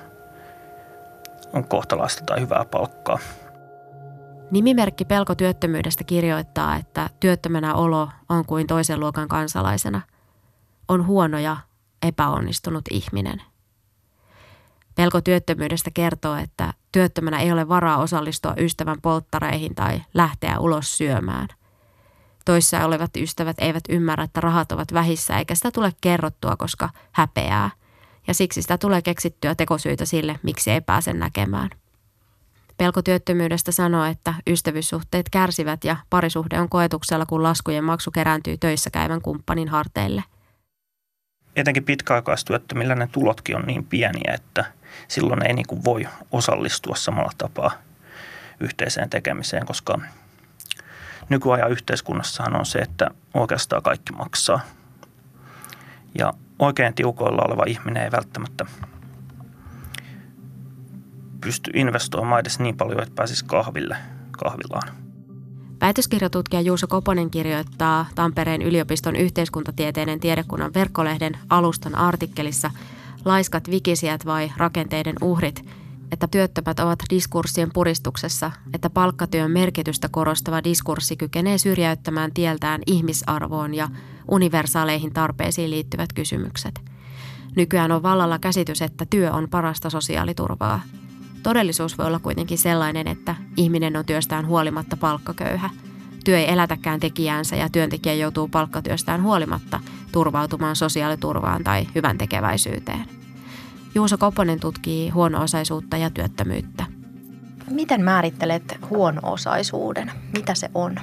kohtalaista 1.68 2.22
tai 2.26 2.40
hyvää 2.40 2.64
palkkaa– 2.70 3.18
Nimimerkki 4.52 5.04
Pelko 5.04 5.34
työttömyydestä 5.34 6.04
kirjoittaa, 6.04 6.76
että 6.76 7.10
työttömänä 7.20 7.74
olo 7.74 8.08
on 8.28 8.46
kuin 8.46 8.66
toisen 8.66 9.00
luokan 9.00 9.28
kansalaisena. 9.28 10.00
On 10.88 11.06
huono 11.06 11.38
ja 11.38 11.56
epäonnistunut 12.02 12.84
ihminen. 12.90 13.42
Pelko 14.94 15.20
työttömyydestä 15.20 15.90
kertoo, 15.94 16.36
että 16.36 16.74
työttömänä 16.92 17.40
ei 17.40 17.52
ole 17.52 17.68
varaa 17.68 17.98
osallistua 17.98 18.54
ystävän 18.56 19.00
polttareihin 19.00 19.74
tai 19.74 20.02
lähteä 20.14 20.58
ulos 20.58 20.98
syömään. 20.98 21.48
Toissa 22.44 22.84
olevat 22.84 23.16
ystävät 23.16 23.56
eivät 23.60 23.84
ymmärrä, 23.88 24.24
että 24.24 24.40
rahat 24.40 24.72
ovat 24.72 24.92
vähissä 24.92 25.38
eikä 25.38 25.54
sitä 25.54 25.70
tule 25.70 25.92
kerrottua, 26.00 26.56
koska 26.56 26.90
häpeää. 27.12 27.70
ja 28.26 28.34
siksi 28.34 28.62
sitä 28.62 28.78
tulee 28.78 29.02
keksittyä 29.02 29.54
tekosyitä 29.54 30.04
sille, 30.04 30.40
miksi 30.42 30.70
ei 30.70 30.80
pääse 30.80 31.12
näkemään. 31.12 31.70
Pelko 32.76 33.02
työttömyydestä 33.02 33.72
sanoo, 33.72 34.04
että 34.04 34.34
ystävyyssuhteet 34.46 35.30
kärsivät 35.30 35.84
ja 35.84 35.96
parisuhde 36.10 36.60
on 36.60 36.68
koetuksella, 36.68 37.26
kun 37.26 37.42
laskujen 37.42 37.84
maksu 37.84 38.10
kerääntyy 38.10 38.58
töissä 38.58 38.90
käyvän 38.90 39.22
kumppanin 39.22 39.68
harteille. 39.68 40.24
Etenkin 41.56 41.84
pitkäaikaistyöttömillä 41.84 42.94
ne 42.94 43.08
tulotkin 43.12 43.56
on 43.56 43.62
niin 43.66 43.84
pieniä, 43.84 44.32
että 44.34 44.64
silloin 45.08 45.46
ei 45.46 45.52
niin 45.52 45.66
kuin 45.66 45.84
voi 45.84 46.08
osallistua 46.32 46.96
samalla 46.96 47.32
tapaa 47.38 47.72
yhteiseen 48.60 49.10
tekemiseen, 49.10 49.66
koska 49.66 49.98
nykyajan 51.28 51.70
yhteiskunnassahan 51.70 52.56
on 52.56 52.66
se, 52.66 52.78
että 52.78 53.10
oikeastaan 53.34 53.82
kaikki 53.82 54.12
maksaa. 54.12 54.60
Ja 56.18 56.32
oikein 56.58 56.94
tiukoilla 56.94 57.42
oleva 57.42 57.64
ihminen 57.66 58.02
ei 58.02 58.10
välttämättä 58.10 58.66
pysty 61.40 61.70
investoimaan 61.74 62.40
edes 62.40 62.58
niin 62.58 62.76
paljon, 62.76 63.02
että 63.02 63.14
pääsisi 63.14 63.44
kahville, 63.44 63.96
kahvilaan. 64.30 65.01
Väitöskirjatutkija 65.82 66.60
Juuso 66.60 66.86
Koponen 66.86 67.30
kirjoittaa 67.30 68.06
Tampereen 68.14 68.62
yliopiston 68.62 69.16
yhteiskuntatieteiden 69.16 70.20
tiedekunnan 70.20 70.74
verkkolehden 70.74 71.38
alustan 71.48 71.94
artikkelissa 71.94 72.70
Laiskat 73.24 73.70
vikisijät 73.70 74.26
vai 74.26 74.52
rakenteiden 74.56 75.14
uhrit, 75.22 75.64
että 76.12 76.28
työttömät 76.28 76.80
ovat 76.80 76.98
diskurssien 77.10 77.72
puristuksessa, 77.72 78.50
että 78.74 78.90
palkkatyön 78.90 79.50
merkitystä 79.50 80.08
korostava 80.08 80.64
diskurssi 80.64 81.16
kykenee 81.16 81.58
syrjäyttämään 81.58 82.32
tieltään 82.34 82.80
ihmisarvoon 82.86 83.74
ja 83.74 83.88
universaaleihin 84.28 85.12
tarpeisiin 85.12 85.70
liittyvät 85.70 86.12
kysymykset. 86.12 86.80
Nykyään 87.56 87.92
on 87.92 88.02
vallalla 88.02 88.38
käsitys, 88.38 88.82
että 88.82 89.06
työ 89.10 89.32
on 89.32 89.48
parasta 89.50 89.90
sosiaaliturvaa– 89.90 90.80
Todellisuus 91.42 91.98
voi 91.98 92.06
olla 92.06 92.18
kuitenkin 92.18 92.58
sellainen, 92.58 93.08
että 93.08 93.34
ihminen 93.56 93.96
on 93.96 94.04
työstään 94.04 94.46
huolimatta 94.46 94.96
palkkaköyhä. 94.96 95.70
Työ 96.24 96.38
ei 96.38 96.52
elätäkään 96.52 97.00
tekijäänsä 97.00 97.56
ja 97.56 97.68
työntekijä 97.68 98.14
joutuu 98.14 98.48
palkkatyöstään 98.48 99.22
huolimatta 99.22 99.80
turvautumaan 100.12 100.76
sosiaaliturvaan 100.76 101.64
tai 101.64 101.86
hyvän 101.94 102.18
tekeväisyyteen. 102.18 103.04
Juuso 103.94 104.18
Koponen 104.18 104.60
tutkii 104.60 105.10
huono-osaisuutta 105.10 105.96
ja 105.96 106.10
työttömyyttä. 106.10 106.86
Miten 107.70 108.04
määrittelet 108.04 108.78
huono-osaisuuden? 108.90 110.12
Mitä 110.32 110.54
se 110.54 110.70
on? 110.74 110.96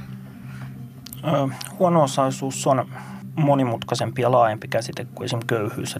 huono-osaisuus 1.80 2.67
on 2.67 2.89
monimutkaisempi 3.36 4.21
ja 4.21 4.32
laajempi 4.32 4.67
käsite 4.67 5.08
kuin 5.15 5.25
esimerkiksi 5.25 5.47
köyhyys. 5.47 5.95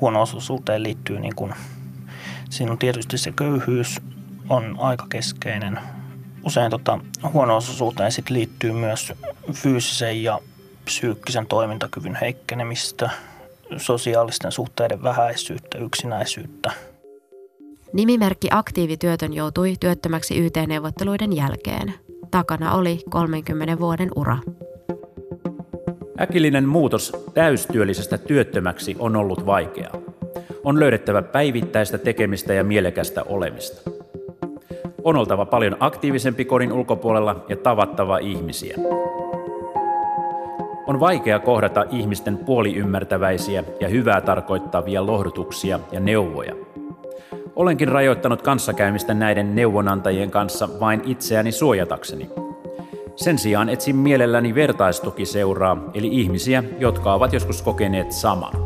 huono-osaisuuteen 0.00 0.82
liittyy 0.82 1.20
niin 1.20 1.34
kuin 1.34 1.54
Siinä 2.54 2.72
on 2.72 2.78
tietysti 2.78 3.18
se 3.18 3.32
köyhyys 3.32 4.00
on 4.48 4.76
aika 4.78 5.06
keskeinen. 5.08 5.78
Usein 6.44 6.70
tota, 6.70 6.98
huono-osaisuuteen 7.32 8.12
sit 8.12 8.30
liittyy 8.30 8.72
myös 8.72 9.12
fyysisen 9.52 10.22
ja 10.22 10.38
psyykkisen 10.84 11.46
toimintakyvyn 11.46 12.14
heikkenemistä, 12.20 13.10
sosiaalisten 13.76 14.52
suhteiden 14.52 15.02
vähäisyyttä, 15.02 15.78
yksinäisyyttä. 15.78 16.72
Nimimerkki 17.92 18.48
aktiivityötön 18.50 19.32
joutui 19.32 19.74
työttömäksi 19.80 20.38
YT-neuvotteluiden 20.38 21.36
jälkeen. 21.36 21.94
Takana 22.30 22.74
oli 22.74 23.00
30 23.10 23.78
vuoden 23.78 24.10
ura. 24.16 24.38
Äkillinen 26.20 26.68
muutos 26.68 27.12
täystyöllisestä 27.34 28.18
työttömäksi 28.18 28.96
on 28.98 29.16
ollut 29.16 29.46
vaikeaa 29.46 30.13
on 30.64 30.80
löydettävä 30.80 31.22
päivittäistä 31.22 31.98
tekemistä 31.98 32.54
ja 32.54 32.64
mielekästä 32.64 33.22
olemista. 33.22 33.90
On 35.04 35.16
oltava 35.16 35.46
paljon 35.46 35.76
aktiivisempi 35.80 36.44
kodin 36.44 36.72
ulkopuolella 36.72 37.44
ja 37.48 37.56
tavattava 37.56 38.18
ihmisiä. 38.18 38.76
On 40.86 41.00
vaikea 41.00 41.38
kohdata 41.38 41.84
ihmisten 41.90 42.38
puoliymmärtäväisiä 42.38 43.64
ja 43.80 43.88
hyvää 43.88 44.20
tarkoittavia 44.20 45.06
lohdutuksia 45.06 45.80
ja 45.92 46.00
neuvoja. 46.00 46.54
Olenkin 47.56 47.88
rajoittanut 47.88 48.42
kanssakäymistä 48.42 49.14
näiden 49.14 49.54
neuvonantajien 49.54 50.30
kanssa 50.30 50.68
vain 50.80 51.02
itseäni 51.04 51.52
suojatakseni. 51.52 52.30
Sen 53.16 53.38
sijaan 53.38 53.68
etsin 53.68 53.96
mielelläni 53.96 54.54
vertaistukiseuraa, 54.54 55.90
eli 55.94 56.08
ihmisiä, 56.08 56.64
jotka 56.78 57.14
ovat 57.14 57.32
joskus 57.32 57.62
kokeneet 57.62 58.12
saman. 58.12 58.63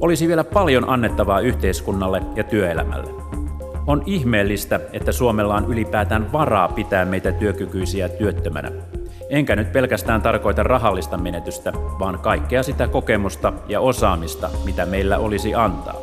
Olisi 0.00 0.28
vielä 0.28 0.44
paljon 0.44 0.88
annettavaa 0.88 1.40
yhteiskunnalle 1.40 2.22
ja 2.36 2.44
työelämälle. 2.44 3.10
On 3.86 4.02
ihmeellistä, 4.06 4.80
että 4.92 5.12
Suomella 5.12 5.54
on 5.54 5.72
ylipäätään 5.72 6.32
varaa 6.32 6.68
pitää 6.68 7.04
meitä 7.04 7.32
työkykyisiä 7.32 8.08
työttömänä. 8.08 8.70
Enkä 9.30 9.56
nyt 9.56 9.72
pelkästään 9.72 10.22
tarkoita 10.22 10.62
rahallista 10.62 11.16
menetystä, 11.18 11.72
vaan 11.74 12.18
kaikkea 12.18 12.62
sitä 12.62 12.88
kokemusta 12.88 13.52
ja 13.68 13.80
osaamista, 13.80 14.50
mitä 14.64 14.86
meillä 14.86 15.18
olisi 15.18 15.54
antaa. 15.54 15.96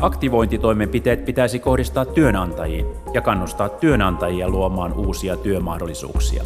Aktivointitoimenpiteet 0.00 1.24
pitäisi 1.24 1.58
kohdistaa 1.58 2.04
työnantajiin 2.04 2.86
ja 3.14 3.20
kannustaa 3.20 3.68
työnantajia 3.68 4.48
luomaan 4.48 4.92
uusia 4.92 5.36
työmahdollisuuksia. 5.36 6.42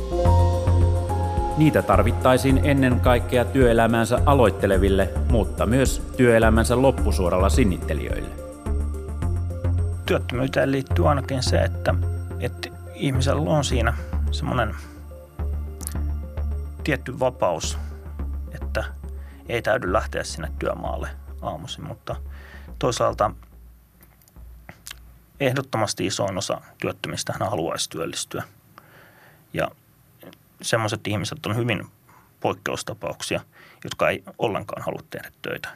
Niitä 1.56 1.82
tarvittaisiin 1.82 2.60
ennen 2.64 3.00
kaikkea 3.00 3.44
työelämänsä 3.44 4.18
aloitteleville, 4.26 5.10
mutta 5.30 5.66
myös 5.66 6.02
työelämänsä 6.16 6.82
loppusuoralla 6.82 7.48
sinnittelijöille. 7.48 8.28
Työttömyyteen 10.06 10.72
liittyy 10.72 11.08
ainakin 11.08 11.42
se, 11.42 11.58
että, 11.58 11.94
että 12.40 12.68
ihmisellä 12.94 13.50
on 13.50 13.64
siinä 13.64 13.94
semmoinen 14.30 14.74
tietty 16.84 17.18
vapaus, 17.18 17.78
että 18.54 18.84
ei 19.48 19.62
täydy 19.62 19.92
lähteä 19.92 20.24
sinne 20.24 20.52
työmaalle 20.58 21.08
aamuisin, 21.42 21.86
mutta 21.86 22.16
toisaalta 22.78 23.30
ehdottomasti 25.40 26.06
isoin 26.06 26.38
osa 26.38 26.60
työttömistä 26.80 27.34
haluaisi 27.40 27.90
työllistyä. 27.90 28.42
Ja 29.52 29.68
semmoiset 30.62 31.06
ihmiset 31.06 31.46
on 31.46 31.56
hyvin 31.56 31.86
poikkeustapauksia, 32.40 33.40
jotka 33.84 34.10
ei 34.10 34.24
ollenkaan 34.38 34.82
halua 34.82 35.02
tehdä 35.10 35.30
töitä. 35.42 35.68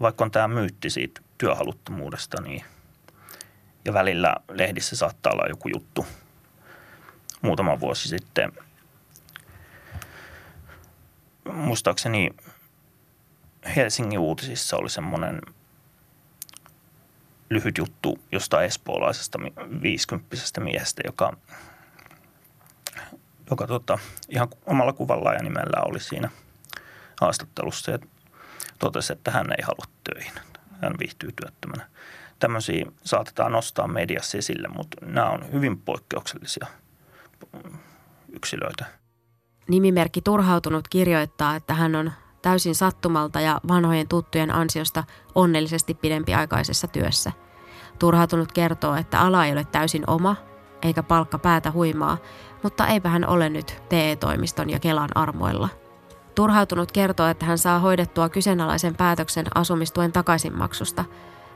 Vaikka 0.00 0.24
on 0.24 0.30
tämä 0.30 0.48
myytti 0.48 0.90
siitä 0.90 1.20
työhaluttomuudesta, 1.38 2.42
niin 2.42 2.64
ja 3.84 3.92
välillä 3.92 4.34
lehdissä 4.48 4.96
saattaa 4.96 5.32
olla 5.32 5.48
joku 5.48 5.68
juttu 5.68 6.06
muutama 7.42 7.80
vuosi 7.80 8.08
sitten. 8.08 8.52
Muistaakseni 11.52 12.30
Helsingin 13.76 14.18
uutisissa 14.18 14.76
oli 14.76 14.90
semmoinen 14.90 15.40
lyhyt 17.50 17.78
juttu 17.78 18.18
jostain 18.32 18.66
espoolaisesta 18.66 19.38
50 19.82 20.36
miehestä, 20.60 21.02
joka 21.06 21.36
joka 23.50 23.66
tota, 23.66 23.98
ihan 24.28 24.48
omalla 24.66 24.92
kuvalla 24.92 25.32
ja 25.32 25.42
nimellä 25.42 25.82
oli 25.84 26.00
siinä 26.00 26.30
haastattelussa 27.20 27.90
ja 27.90 27.98
totesi, 28.78 29.12
että 29.12 29.30
hän 29.30 29.46
ei 29.58 29.62
halua 29.62 29.94
töihin. 30.04 30.32
Hän 30.82 30.94
viihtyy 30.98 31.30
työttömänä. 31.40 31.88
Tämmöisiä 32.38 32.86
saatetaan 33.04 33.52
nostaa 33.52 33.88
mediassa 33.88 34.38
esille, 34.38 34.68
mutta 34.68 35.06
nämä 35.06 35.30
on 35.30 35.52
hyvin 35.52 35.78
poikkeuksellisia 35.78 36.66
yksilöitä. 38.32 38.84
Nimimerkki 39.68 40.22
Turhautunut 40.22 40.88
kirjoittaa, 40.88 41.56
että 41.56 41.74
hän 41.74 41.94
on 41.94 42.12
täysin 42.42 42.74
sattumalta 42.74 43.40
ja 43.40 43.60
vanhojen 43.68 44.08
tuttujen 44.08 44.50
ansiosta 44.50 45.04
onnellisesti 45.34 45.94
pidempiaikaisessa 45.94 46.88
työssä. 46.88 47.32
Turhautunut 47.98 48.52
kertoo, 48.52 48.94
että 48.94 49.20
ala 49.20 49.46
ei 49.46 49.52
ole 49.52 49.64
täysin 49.64 50.04
oma, 50.06 50.36
eikä 50.82 51.02
palkka 51.02 51.38
päätä 51.38 51.70
huimaa, 51.70 52.18
mutta 52.64 52.86
eipä 52.86 53.08
hän 53.08 53.28
ole 53.28 53.48
nyt 53.48 53.82
TE-toimiston 53.88 54.70
ja 54.70 54.78
Kelan 54.78 55.08
armoilla. 55.14 55.68
Turhautunut 56.34 56.92
kertoo, 56.92 57.26
että 57.26 57.46
hän 57.46 57.58
saa 57.58 57.78
hoidettua 57.78 58.28
kyseenalaisen 58.28 58.96
päätöksen 58.96 59.46
asumistuen 59.54 60.12
takaisinmaksusta. 60.12 61.04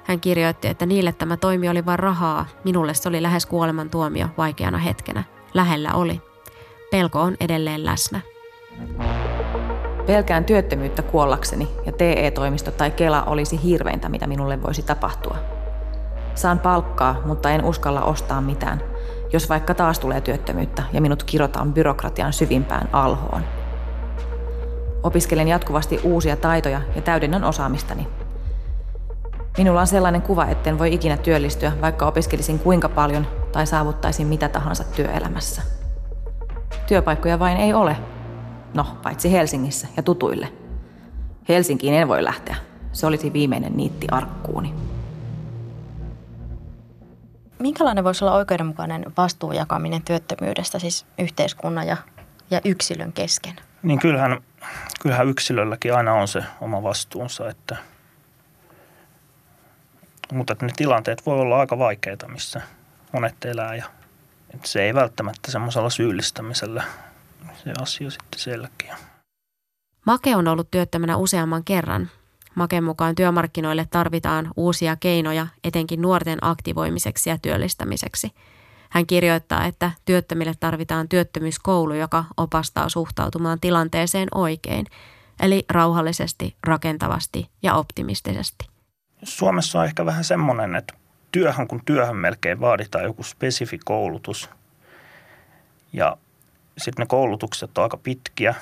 Hän 0.04 0.20
kirjoitti, 0.20 0.68
että 0.68 0.86
niille 0.86 1.12
tämä 1.12 1.36
toimi 1.36 1.68
oli 1.68 1.86
vain 1.86 1.98
rahaa, 1.98 2.46
minulle 2.64 2.94
se 2.94 3.08
oli 3.08 3.22
lähes 3.22 3.46
kuolemantuomio 3.46 4.28
vaikeana 4.38 4.78
hetkenä. 4.78 5.24
Lähellä 5.54 5.94
oli. 5.94 6.22
Pelko 6.90 7.20
on 7.20 7.36
edelleen 7.40 7.84
läsnä. 7.84 8.20
Pelkään 10.06 10.44
työttömyyttä 10.44 11.02
kuollakseni 11.02 11.68
ja 11.86 11.92
TE-toimisto 11.92 12.70
tai 12.70 12.90
Kela 12.90 13.22
olisi 13.22 13.62
hirveintä, 13.62 14.08
mitä 14.08 14.26
minulle 14.26 14.62
voisi 14.62 14.82
tapahtua. 14.82 15.36
Saan 16.34 16.58
palkkaa, 16.58 17.22
mutta 17.24 17.50
en 17.50 17.64
uskalla 17.64 18.02
ostaa 18.02 18.40
mitään– 18.40 18.82
jos 19.32 19.48
vaikka 19.48 19.74
taas 19.74 19.98
tulee 19.98 20.20
työttömyyttä 20.20 20.82
ja 20.92 21.00
minut 21.00 21.22
kirotaan 21.22 21.74
byrokratian 21.74 22.32
syvimpään 22.32 22.88
alhoon. 22.92 23.42
Opiskelen 25.02 25.48
jatkuvasti 25.48 26.00
uusia 26.02 26.36
taitoja 26.36 26.80
ja 26.96 27.02
täydennän 27.02 27.44
osaamistani. 27.44 28.08
Minulla 29.58 29.80
on 29.80 29.86
sellainen 29.86 30.22
kuva, 30.22 30.46
etten 30.46 30.78
voi 30.78 30.94
ikinä 30.94 31.16
työllistyä, 31.16 31.72
vaikka 31.80 32.06
opiskelisin 32.06 32.58
kuinka 32.58 32.88
paljon 32.88 33.26
tai 33.52 33.66
saavuttaisin 33.66 34.26
mitä 34.26 34.48
tahansa 34.48 34.84
työelämässä. 34.84 35.62
Työpaikkoja 36.86 37.38
vain 37.38 37.56
ei 37.56 37.74
ole. 37.74 37.96
No, 38.74 38.86
paitsi 39.02 39.32
Helsingissä 39.32 39.88
ja 39.96 40.02
tutuille. 40.02 40.52
Helsinkiin 41.48 41.94
en 41.94 42.08
voi 42.08 42.24
lähteä. 42.24 42.56
Se 42.92 43.06
olisi 43.06 43.32
viimeinen 43.32 43.76
niitti 43.76 44.06
arkkuuni. 44.10 44.74
Minkälainen 47.58 48.04
voisi 48.04 48.24
olla 48.24 48.34
oikeudenmukainen 48.34 49.04
vastuujakaminen 49.16 50.02
työttömyydestä, 50.02 50.78
siis 50.78 51.06
yhteiskunnan 51.18 51.86
ja, 51.86 51.96
ja 52.50 52.60
yksilön 52.64 53.12
kesken? 53.12 53.56
Niin 53.82 53.98
kyllähän, 53.98 54.40
kyllähän 55.02 55.28
yksilölläkin 55.28 55.94
aina 55.94 56.12
on 56.12 56.28
se 56.28 56.44
oma 56.60 56.82
vastuunsa, 56.82 57.48
että, 57.48 57.76
mutta 60.32 60.52
että 60.52 60.66
ne 60.66 60.72
tilanteet 60.76 61.26
voi 61.26 61.40
olla 61.40 61.60
aika 61.60 61.78
vaikeita, 61.78 62.28
missä 62.28 62.60
monet 63.12 63.44
elää 63.44 63.74
ja 63.74 63.84
että 64.54 64.68
se 64.68 64.82
ei 64.82 64.94
välttämättä 64.94 65.50
semmoisella 65.50 65.90
syyllistämisellä 65.90 66.84
se 67.64 67.72
asia 67.82 68.10
sitten 68.10 68.40
selkeä. 68.40 68.96
Make 70.06 70.36
on 70.36 70.48
ollut 70.48 70.70
työttömänä 70.70 71.16
useamman 71.16 71.64
kerran. 71.64 72.10
Maken 72.54 72.84
mukaan 72.84 73.14
työmarkkinoille 73.14 73.86
tarvitaan 73.90 74.50
uusia 74.56 74.96
keinoja 74.96 75.46
etenkin 75.64 76.02
nuorten 76.02 76.38
aktivoimiseksi 76.42 77.30
ja 77.30 77.38
työllistämiseksi. 77.38 78.30
Hän 78.90 79.06
kirjoittaa, 79.06 79.64
että 79.64 79.90
työttömille 80.04 80.52
tarvitaan 80.60 81.08
työttömyyskoulu, 81.08 81.94
joka 81.94 82.24
opastaa 82.36 82.88
suhtautumaan 82.88 83.60
tilanteeseen 83.60 84.28
oikein, 84.34 84.86
eli 85.40 85.64
rauhallisesti, 85.70 86.56
rakentavasti 86.64 87.50
ja 87.62 87.74
optimistisesti. 87.74 88.66
Suomessa 89.22 89.78
on 89.78 89.84
ehkä 89.84 90.06
vähän 90.06 90.24
semmoinen, 90.24 90.74
että 90.74 90.94
työhön 91.32 91.68
kun 91.68 91.82
työhön 91.84 92.16
melkein 92.16 92.60
vaaditaan 92.60 93.04
joku 93.04 93.22
spesifi 93.22 93.78
koulutus. 93.84 94.50
Ja 95.92 96.16
sitten 96.78 97.02
ne 97.02 97.06
koulutukset 97.06 97.78
on 97.78 97.84
aika 97.84 97.96
pitkiä, 97.96 98.54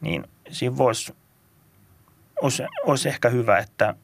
niin 0.00 0.28
siinä 0.50 0.76
voisi, 0.76 1.14
olisi, 2.42 2.62
olisi 2.84 3.08
ehkä 3.08 3.28
hyvä, 3.28 3.58
että 3.58 3.94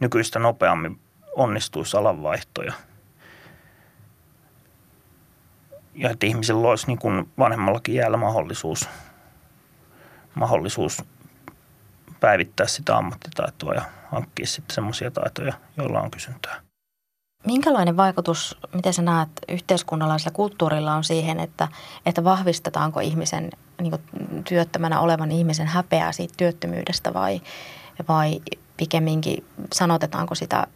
nykyistä 0.00 0.38
nopeammin 0.38 1.00
onnistuisi 1.36 1.96
alanvaihtoja. 1.96 2.72
Ja 5.94 6.10
että 6.10 6.26
ihmisillä 6.26 6.68
olisi 6.68 6.86
niin 6.86 6.98
kuin 6.98 7.30
vanhemmallakin 7.38 7.94
jäällä 7.94 8.16
mahdollisuus, 8.16 8.88
mahdollisuus 10.34 11.04
päivittää 12.20 12.66
sitä 12.66 12.96
ammattitaitoa 12.96 13.74
ja 13.74 13.82
hankkia 14.12 14.46
sitten 14.46 14.74
semmoisia 14.74 15.10
taitoja, 15.10 15.52
joilla 15.76 16.00
on 16.00 16.10
kysyntää. 16.10 16.67
Minkälainen 17.46 17.96
vaikutus, 17.96 18.58
miten 18.74 18.92
sä 18.92 19.02
näet, 19.02 19.28
yhteiskunnallisella 19.48 20.34
kulttuurilla 20.34 20.94
on 20.94 21.04
siihen, 21.04 21.40
että, 21.40 21.68
että 22.06 22.24
vahvistetaanko 22.24 23.00
ihmisen 23.00 23.50
niin 23.80 23.94
työttömänä 24.44 25.00
olevan 25.00 25.32
ihmisen 25.32 25.66
häpeää 25.66 26.12
siitä 26.12 26.34
työttömyydestä 26.36 27.14
vai, 27.14 27.40
vai 28.08 28.40
pikemminkin 28.76 29.44
sanotetaanko 29.72 30.34
sitä 30.34 30.66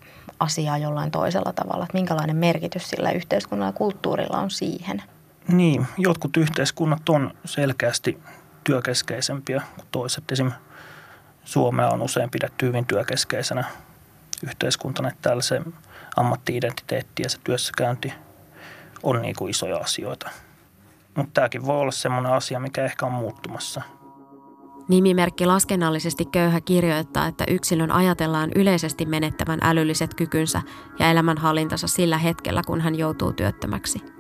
asiaa 0.41 0.79
jollain 0.79 1.11
toisella 1.11 1.53
tavalla? 1.53 1.85
Että 1.85 1.99
minkälainen 1.99 2.37
merkitys 2.37 2.91
sillä 2.91 3.11
yhteiskunnalla 3.11 3.69
ja 3.69 3.79
kulttuurilla 3.79 4.39
on 4.39 4.51
siihen? 4.51 5.03
Niin, 5.49 5.87
jotkut 5.99 6.37
yhteiskunnat 6.37 7.09
on 7.09 7.35
selkeästi 7.45 8.19
työkeskeisempiä 8.65 9.63
kuin 9.77 9.87
toiset. 9.91 10.33
Esimerkiksi 10.33 10.63
Suomea 11.45 11.89
on 11.89 12.03
usein 12.03 12.31
pidetty 12.31 12.67
hyvin 12.67 12.87
työkeskeisenä 12.87 13.65
yhteiskuntana, 14.45 15.09
että 15.09 15.23
täällä 15.23 15.43
se 15.43 15.61
ammatti-identiteetti 16.17 17.23
ja 17.23 17.31
se 17.31 17.39
työssäkäynti 17.45 18.13
on 19.03 19.23
niin 19.23 19.35
kuin 19.39 19.51
isoja 19.51 19.77
asioita. 19.77 20.31
Mutta 21.17 21.33
tämäkin 21.35 21.67
voi 21.67 21.77
olla 21.77 21.93
semmoinen 21.93 22.33
asia, 22.33 22.61
mikä 22.61 22.85
ehkä 22.85 23.07
on 23.07 23.13
muuttumassa. 23.13 23.83
Nimimerkki 24.89 25.47
laskennallisesti 25.47 26.25
köyhä 26.25 26.61
kirjoittaa, 26.61 27.27
että 27.27 27.45
yksilön 27.49 27.91
ajatellaan 27.91 28.51
yleisesti 28.55 29.07
menettävän 29.07 29.59
älylliset 29.63 30.15
kykynsä 30.15 30.63
ja 30.99 31.11
elämänhallintansa 31.11 31.89
sillä 31.89 32.19
hetkellä, 32.19 32.63
kun 32.67 32.81
hän 32.81 32.95
joutuu 32.95 33.33
työttömäksi– 33.33 34.03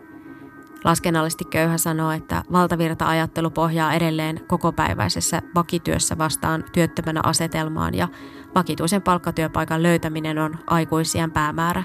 Laskennallisesti 0.85 1.45
köyhä 1.45 1.79
sanoo, 1.79 2.11
että 2.11 2.43
valtavirta-ajattelu 2.53 3.51
pohjaa 3.51 3.93
edelleen 3.93 4.41
kokopäiväisessä 4.47 5.43
vakityössä 5.55 6.19
vastaan 6.19 6.65
työttömänä 6.73 7.21
asetelmaan 7.25 7.95
ja 7.95 8.09
vakituisen 8.55 9.03
palkkatyöpaikan 9.03 9.83
löytäminen 9.83 10.39
on 10.39 10.59
aikuisien 10.67 11.31
päämäärä. 11.31 11.83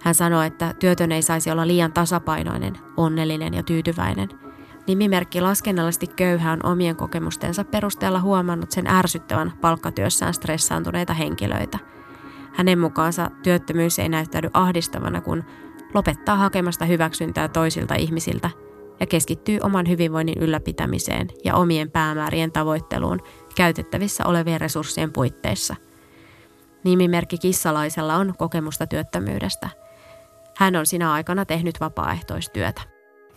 Hän 0.00 0.14
sanoi, 0.14 0.46
että 0.46 0.74
työtön 0.78 1.12
ei 1.12 1.22
saisi 1.22 1.50
olla 1.50 1.66
liian 1.66 1.92
tasapainoinen, 1.92 2.78
onnellinen 2.96 3.54
ja 3.54 3.62
tyytyväinen. 3.62 4.28
Nimimerkki 4.86 5.40
laskennallisesti 5.40 6.06
köyhä 6.06 6.52
on 6.52 6.66
omien 6.66 6.96
kokemustensa 6.96 7.64
perusteella 7.64 8.20
huomannut 8.20 8.70
sen 8.70 8.86
ärsyttävän 8.86 9.52
palkkatyössään 9.60 10.34
stressaantuneita 10.34 11.14
henkilöitä. 11.14 11.78
Hänen 12.54 12.78
mukaansa 12.78 13.30
työttömyys 13.42 13.98
ei 13.98 14.08
näyttäydy 14.08 14.50
ahdistavana, 14.54 15.20
kun 15.20 15.44
lopettaa 15.94 16.36
hakemasta 16.36 16.84
hyväksyntää 16.84 17.48
toisilta 17.48 17.94
ihmisiltä 17.94 18.50
ja 19.00 19.06
keskittyy 19.06 19.58
oman 19.62 19.88
hyvinvoinnin 19.88 20.38
ylläpitämiseen 20.42 21.28
ja 21.44 21.54
omien 21.54 21.90
päämäärien 21.90 22.52
tavoitteluun 22.52 23.20
käytettävissä 23.58 24.26
olevien 24.26 24.60
resurssien 24.60 25.12
puitteissa. 25.12 25.76
Nimimerkki 26.84 27.38
Kissalaisella 27.38 28.14
on 28.14 28.34
kokemusta 28.38 28.86
työttömyydestä. 28.86 29.68
Hän 30.56 30.76
on 30.76 30.86
sinä 30.86 31.12
aikana 31.12 31.44
tehnyt 31.44 31.80
vapaaehtoistyötä. 31.80 32.82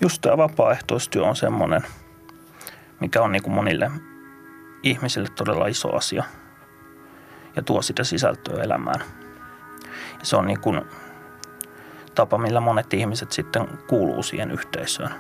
Just 0.02 0.22
tämä 0.22 0.38
vapaaehtoistyö 0.38 1.24
on 1.24 1.36
semmoinen, 1.36 1.82
mikä 3.00 3.22
on 3.22 3.32
niin 3.32 3.44
kuin 3.44 3.54
monille 3.54 3.92
ihmisille 4.84 5.30
todella 5.36 5.68
iso 5.68 5.96
asia 5.96 6.24
ja 7.56 7.62
tuo 7.62 7.82
sitä 7.82 8.04
sisältöä 8.04 8.64
elämään. 8.64 9.02
Ja 10.20 10.26
se 10.26 10.36
on 10.36 10.48
niin 10.48 10.60
kuin 10.60 10.82
tapa, 12.16 12.38
millä 12.38 12.60
monet 12.60 12.94
ihmiset 12.94 13.32
sitten 13.32 13.68
kuuluu 13.88 14.24
siihen 14.24 14.52
yhteisöön. 14.52 15.12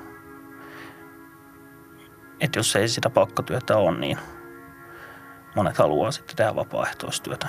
Että 2.39 2.59
jos 2.59 2.75
ei 2.75 2.87
sitä 2.87 3.09
palkkatyötä 3.09 3.77
ole, 3.77 3.99
niin 3.99 4.17
monet 5.55 5.77
haluaa 5.77 6.11
sitten 6.11 6.35
tehdä 6.35 6.55
vapaaehtoistyötä. 6.55 7.47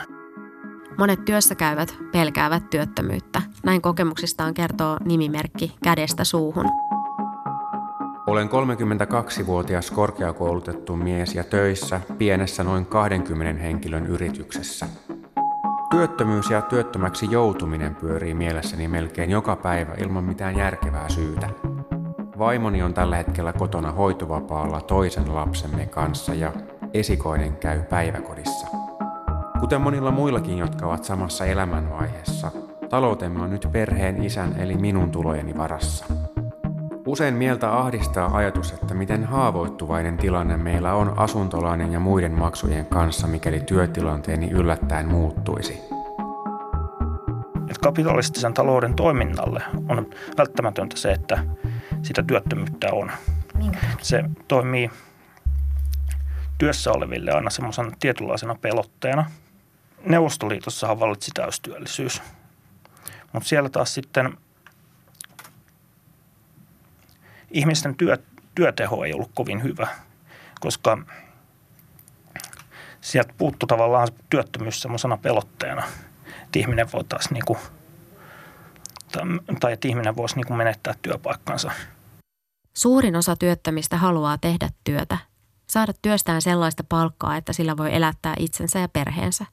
Monet 0.98 1.24
työssä 1.24 1.54
käyvät 1.54 1.96
pelkäävät 2.12 2.70
työttömyyttä. 2.70 3.42
Näin 3.62 3.82
kokemuksistaan 3.82 4.54
kertoo 4.54 4.96
nimimerkki 5.04 5.74
kädestä 5.84 6.24
suuhun. 6.24 6.66
Olen 8.26 8.48
32-vuotias 8.48 9.90
korkeakoulutettu 9.90 10.96
mies 10.96 11.34
ja 11.34 11.44
töissä 11.44 12.00
pienessä 12.18 12.64
noin 12.64 12.86
20 12.86 13.62
henkilön 13.62 14.06
yrityksessä– 14.06 14.86
Työttömyys 15.92 16.50
ja 16.50 16.62
työttömäksi 16.62 17.26
joutuminen 17.30 17.94
pyörii 17.94 18.34
mielessäni 18.34 18.88
melkein 18.88 19.30
joka 19.30 19.56
päivä 19.56 19.94
ilman 19.94 20.24
mitään 20.24 20.58
järkevää 20.58 21.08
syytä. 21.08 21.48
Vaimoni 22.38 22.82
on 22.82 22.94
tällä 22.94 23.16
hetkellä 23.16 23.52
kotona 23.52 23.92
hoitovapaalla 23.92 24.80
toisen 24.80 25.34
lapsemme 25.34 25.86
kanssa 25.86 26.34
ja 26.34 26.52
esikoinen 26.94 27.56
käy 27.56 27.82
päiväkodissa. 27.82 28.66
Kuten 29.60 29.80
monilla 29.80 30.10
muillakin, 30.10 30.58
jotka 30.58 30.86
ovat 30.86 31.04
samassa 31.04 31.46
elämänvaiheessa, 31.46 32.50
taloutemme 32.90 33.42
on 33.42 33.50
nyt 33.50 33.68
perheen 33.72 34.24
isän 34.24 34.54
eli 34.58 34.76
minun 34.76 35.10
tulojeni 35.10 35.56
varassa. 35.56 36.04
Usein 37.06 37.34
mieltä 37.34 37.78
ahdistaa 37.78 38.36
ajatus, 38.36 38.72
että 38.72 38.94
miten 38.94 39.24
haavoittuvainen 39.24 40.16
tilanne 40.16 40.56
meillä 40.56 40.94
on 40.94 41.18
asuntolainen 41.18 41.92
ja 41.92 42.00
muiden 42.00 42.32
maksujen 42.32 42.86
kanssa, 42.86 43.26
mikäli 43.26 43.60
työtilanteeni 43.60 44.50
yllättäen 44.50 45.08
muuttuisi. 45.08 45.80
Et 47.70 47.78
kapitalistisen 47.78 48.54
talouden 48.54 48.94
toiminnalle 48.94 49.62
on 49.88 50.06
välttämätöntä 50.38 50.96
se, 50.96 51.12
että 51.12 51.44
sitä 52.02 52.22
työttömyyttä 52.22 52.88
on. 52.92 53.12
Minkä? 53.58 53.78
Se 54.02 54.24
toimii 54.48 54.90
työssä 56.62 56.92
oleville 56.92 57.30
aina 57.30 57.50
semmoisena 57.50 57.90
tietynlaisena 58.00 58.54
pelotteena. 58.54 59.30
Neuvostoliitossahan 60.04 61.00
vallitsi 61.00 61.30
täystyöllisyys. 61.34 62.22
Mutta 63.32 63.48
siellä 63.48 63.68
taas 63.68 63.94
sitten 63.94 64.38
ihmisten 67.50 67.94
työ, 67.94 68.18
työteho 68.54 69.04
ei 69.04 69.12
ollut 69.12 69.30
kovin 69.34 69.62
hyvä, 69.62 69.88
koska 70.60 70.98
sieltä 73.00 73.34
puuttu 73.38 73.66
tavallaan 73.66 74.08
työttömyys 74.30 74.82
semmoisena 74.82 75.16
pelotteena, 75.16 75.82
että 76.42 76.58
ihminen 76.58 76.92
voi 76.92 77.04
taas 77.04 77.30
niin 77.30 77.44
kuin, 77.46 77.58
tai 79.60 79.72
että 79.72 79.88
ihminen 79.88 80.16
voisi 80.16 80.36
niin 80.36 80.46
kuin 80.46 80.56
menettää 80.56 80.94
työpaikkansa. 81.02 81.70
Suurin 82.76 83.16
osa 83.16 83.36
työttömistä 83.36 83.96
haluaa 83.96 84.38
tehdä 84.38 84.68
työtä, 84.84 85.31
saada 85.66 85.92
työstään 86.02 86.42
sellaista 86.42 86.84
palkkaa, 86.88 87.36
että 87.36 87.52
sillä 87.52 87.76
voi 87.76 87.94
elättää 87.94 88.34
itsensä 88.38 88.78
ja 88.78 88.88
perheensä. 88.88 89.46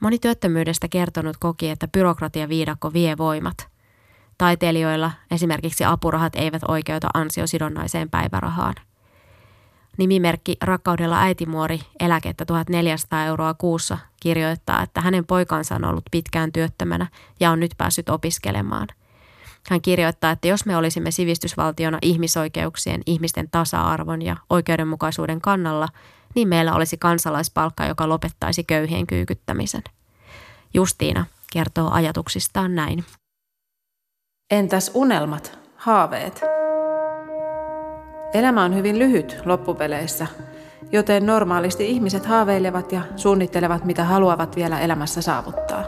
Moni 0.00 0.18
työttömyydestä 0.18 0.88
kertonut 0.88 1.36
koki, 1.36 1.70
että 1.70 1.88
byrokratiaviidakko 1.88 2.92
vie 2.92 3.18
voimat. 3.18 3.68
Taiteilijoilla 4.38 5.12
esimerkiksi 5.30 5.84
apurahat 5.84 6.36
eivät 6.36 6.62
oikeuta 6.68 7.08
ansiosidonnaiseen 7.14 8.10
päivärahaan. 8.10 8.74
Nimimerkki 9.98 10.56
Rakkaudella 10.62 11.20
äitimuori 11.22 11.80
eläkettä 12.00 12.44
1400 12.44 13.24
euroa 13.24 13.54
kuussa 13.54 13.98
kirjoittaa, 14.20 14.82
että 14.82 15.00
hänen 15.00 15.26
poikansa 15.26 15.74
on 15.74 15.84
ollut 15.84 16.04
pitkään 16.10 16.52
työttömänä 16.52 17.06
ja 17.40 17.50
on 17.50 17.60
nyt 17.60 17.70
päässyt 17.78 18.08
opiskelemaan. 18.08 18.88
Hän 19.70 19.82
kirjoittaa, 19.82 20.30
että 20.30 20.48
jos 20.48 20.66
me 20.66 20.76
olisimme 20.76 21.10
sivistysvaltiona 21.10 21.98
ihmisoikeuksien, 22.02 23.02
ihmisten 23.06 23.48
tasa-arvon 23.50 24.22
ja 24.22 24.36
oikeudenmukaisuuden 24.50 25.40
kannalla, 25.40 25.88
niin 26.34 26.48
meillä 26.48 26.74
olisi 26.74 26.96
kansalaispalkka, 26.96 27.86
joka 27.86 28.08
lopettaisi 28.08 28.64
köyhien 28.64 29.06
kyykyttämisen. 29.06 29.82
Justiina 30.74 31.26
kertoo 31.52 31.90
ajatuksistaan 31.90 32.74
näin. 32.74 33.04
Entäs 34.50 34.90
unelmat, 34.94 35.58
haaveet? 35.76 36.40
Elämä 38.34 38.64
on 38.64 38.74
hyvin 38.74 38.98
lyhyt 38.98 39.36
loppupeleissä, 39.44 40.26
joten 40.92 41.26
normaalisti 41.26 41.90
ihmiset 41.90 42.26
haaveilevat 42.26 42.92
ja 42.92 43.02
suunnittelevat, 43.16 43.84
mitä 43.84 44.04
haluavat 44.04 44.56
vielä 44.56 44.80
elämässä 44.80 45.22
saavuttaa. 45.22 45.84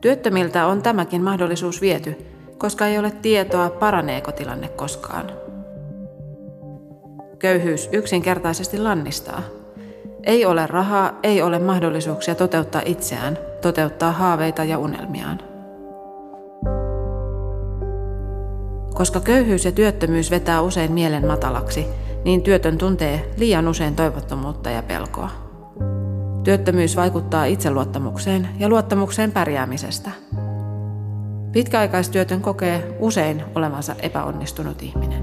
Työttömiltä 0.00 0.66
on 0.66 0.82
tämäkin 0.82 1.22
mahdollisuus 1.22 1.80
viety, 1.80 2.35
koska 2.58 2.86
ei 2.86 2.98
ole 2.98 3.10
tietoa, 3.10 3.70
paraneeko 3.70 4.32
tilanne 4.32 4.68
koskaan. 4.68 5.32
Köyhyys 7.38 7.88
yksinkertaisesti 7.92 8.78
lannistaa. 8.78 9.42
Ei 10.22 10.44
ole 10.44 10.66
rahaa, 10.66 11.18
ei 11.22 11.42
ole 11.42 11.58
mahdollisuuksia 11.58 12.34
toteuttaa 12.34 12.82
itseään, 12.84 13.38
toteuttaa 13.62 14.12
haaveita 14.12 14.64
ja 14.64 14.78
unelmiaan. 14.78 15.38
Koska 18.94 19.20
köyhyys 19.20 19.64
ja 19.64 19.72
työttömyys 19.72 20.30
vetää 20.30 20.60
usein 20.60 20.92
mielen 20.92 21.26
matalaksi, 21.26 21.86
niin 22.24 22.42
työtön 22.42 22.78
tuntee 22.78 23.30
liian 23.36 23.68
usein 23.68 23.96
toivottomuutta 23.96 24.70
ja 24.70 24.82
pelkoa. 24.82 25.30
Työttömyys 26.44 26.96
vaikuttaa 26.96 27.44
itseluottamukseen 27.44 28.48
ja 28.58 28.68
luottamukseen 28.68 29.32
pärjäämisestä. 29.32 30.10
Pitkäaikaistyötön 31.56 32.40
kokee 32.40 32.96
usein 32.98 33.42
olevansa 33.54 33.94
epäonnistunut 34.02 34.82
ihminen. 34.82 35.22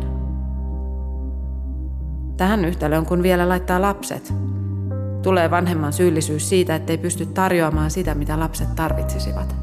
Tähän 2.38 2.66
yhtälöön 2.66 3.06
kun 3.06 3.24
vielä 3.24 3.50
laittaa 3.50 3.82
lapset, 3.82 4.34
tulee 5.24 5.52
vanhemman 5.52 5.94
syyllisyys 5.94 6.50
siitä, 6.50 6.76
ettei 6.76 6.98
pysty 6.98 7.26
tarjoamaan 7.26 7.92
sitä, 7.92 8.16
mitä 8.16 8.40
lapset 8.40 8.76
tarvitsisivat. 8.76 9.56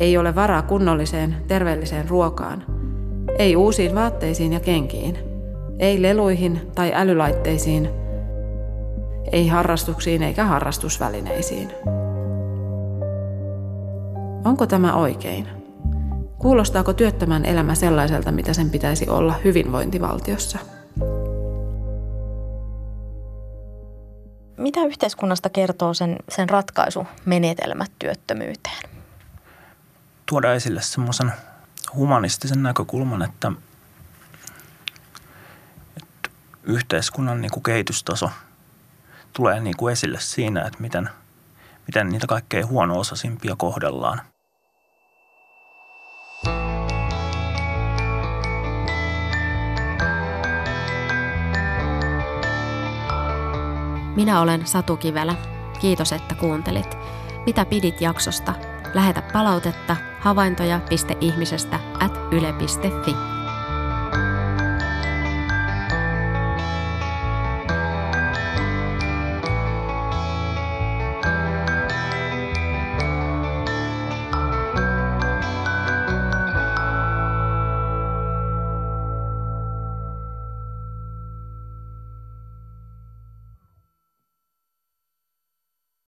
Ei 0.00 0.18
ole 0.18 0.34
varaa 0.34 0.62
kunnolliseen, 0.62 1.36
terveelliseen 1.48 2.08
ruokaan– 2.08 2.64
ei 3.38 3.56
uusiin 3.56 3.94
vaatteisiin 3.94 4.52
ja 4.52 4.60
kenkiin. 4.60 5.18
Ei 5.78 6.02
leluihin 6.02 6.60
tai 6.74 6.92
älylaitteisiin. 6.94 7.88
Ei 9.32 9.48
harrastuksiin 9.48 10.22
eikä 10.22 10.44
harrastusvälineisiin. 10.44 11.70
Onko 14.44 14.66
tämä 14.66 14.94
oikein? 14.94 15.48
Kuulostaako 16.38 16.92
työttömän 16.92 17.44
elämä 17.44 17.74
sellaiselta, 17.74 18.32
mitä 18.32 18.52
sen 18.52 18.70
pitäisi 18.70 19.08
olla 19.08 19.34
hyvinvointivaltiossa? 19.44 20.58
Mitä 24.56 24.84
yhteiskunnasta 24.84 25.50
kertoo 25.50 25.94
sen, 25.94 26.16
sen 26.28 26.48
ratkaisumenetelmät 26.48 27.92
työttömyyteen? 27.98 28.82
Tuoda 30.26 30.54
esille 30.54 30.82
semmoisen 30.82 31.32
humanistisen 31.94 32.62
näkökulman, 32.62 33.22
että, 33.22 33.52
että 35.96 36.30
yhteiskunnan 36.62 37.40
niin 37.40 37.50
kuin 37.50 37.62
kehitystaso 37.62 38.30
tulee 39.32 39.60
niin 39.60 39.76
kuin 39.76 39.92
esille 39.92 40.20
siinä, 40.20 40.62
että 40.62 40.80
miten, 40.80 41.08
miten 41.88 42.08
niitä 42.08 42.26
kaikkein 42.26 42.68
huono-osaisimpia 42.68 43.56
kohdellaan. 43.56 44.20
Minä 54.16 54.40
olen 54.40 54.66
Satu 54.66 54.96
Kivelä. 54.96 55.34
Kiitos, 55.80 56.12
että 56.12 56.34
kuuntelit. 56.34 56.98
Mitä 57.46 57.64
pidit 57.64 58.00
jaksosta? 58.00 58.54
Lähetä 58.94 59.22
palautetta 59.32 59.96
havaintoja.ihmisestä 60.20 61.80
at 62.00 62.12
yle.fi. 62.32 63.37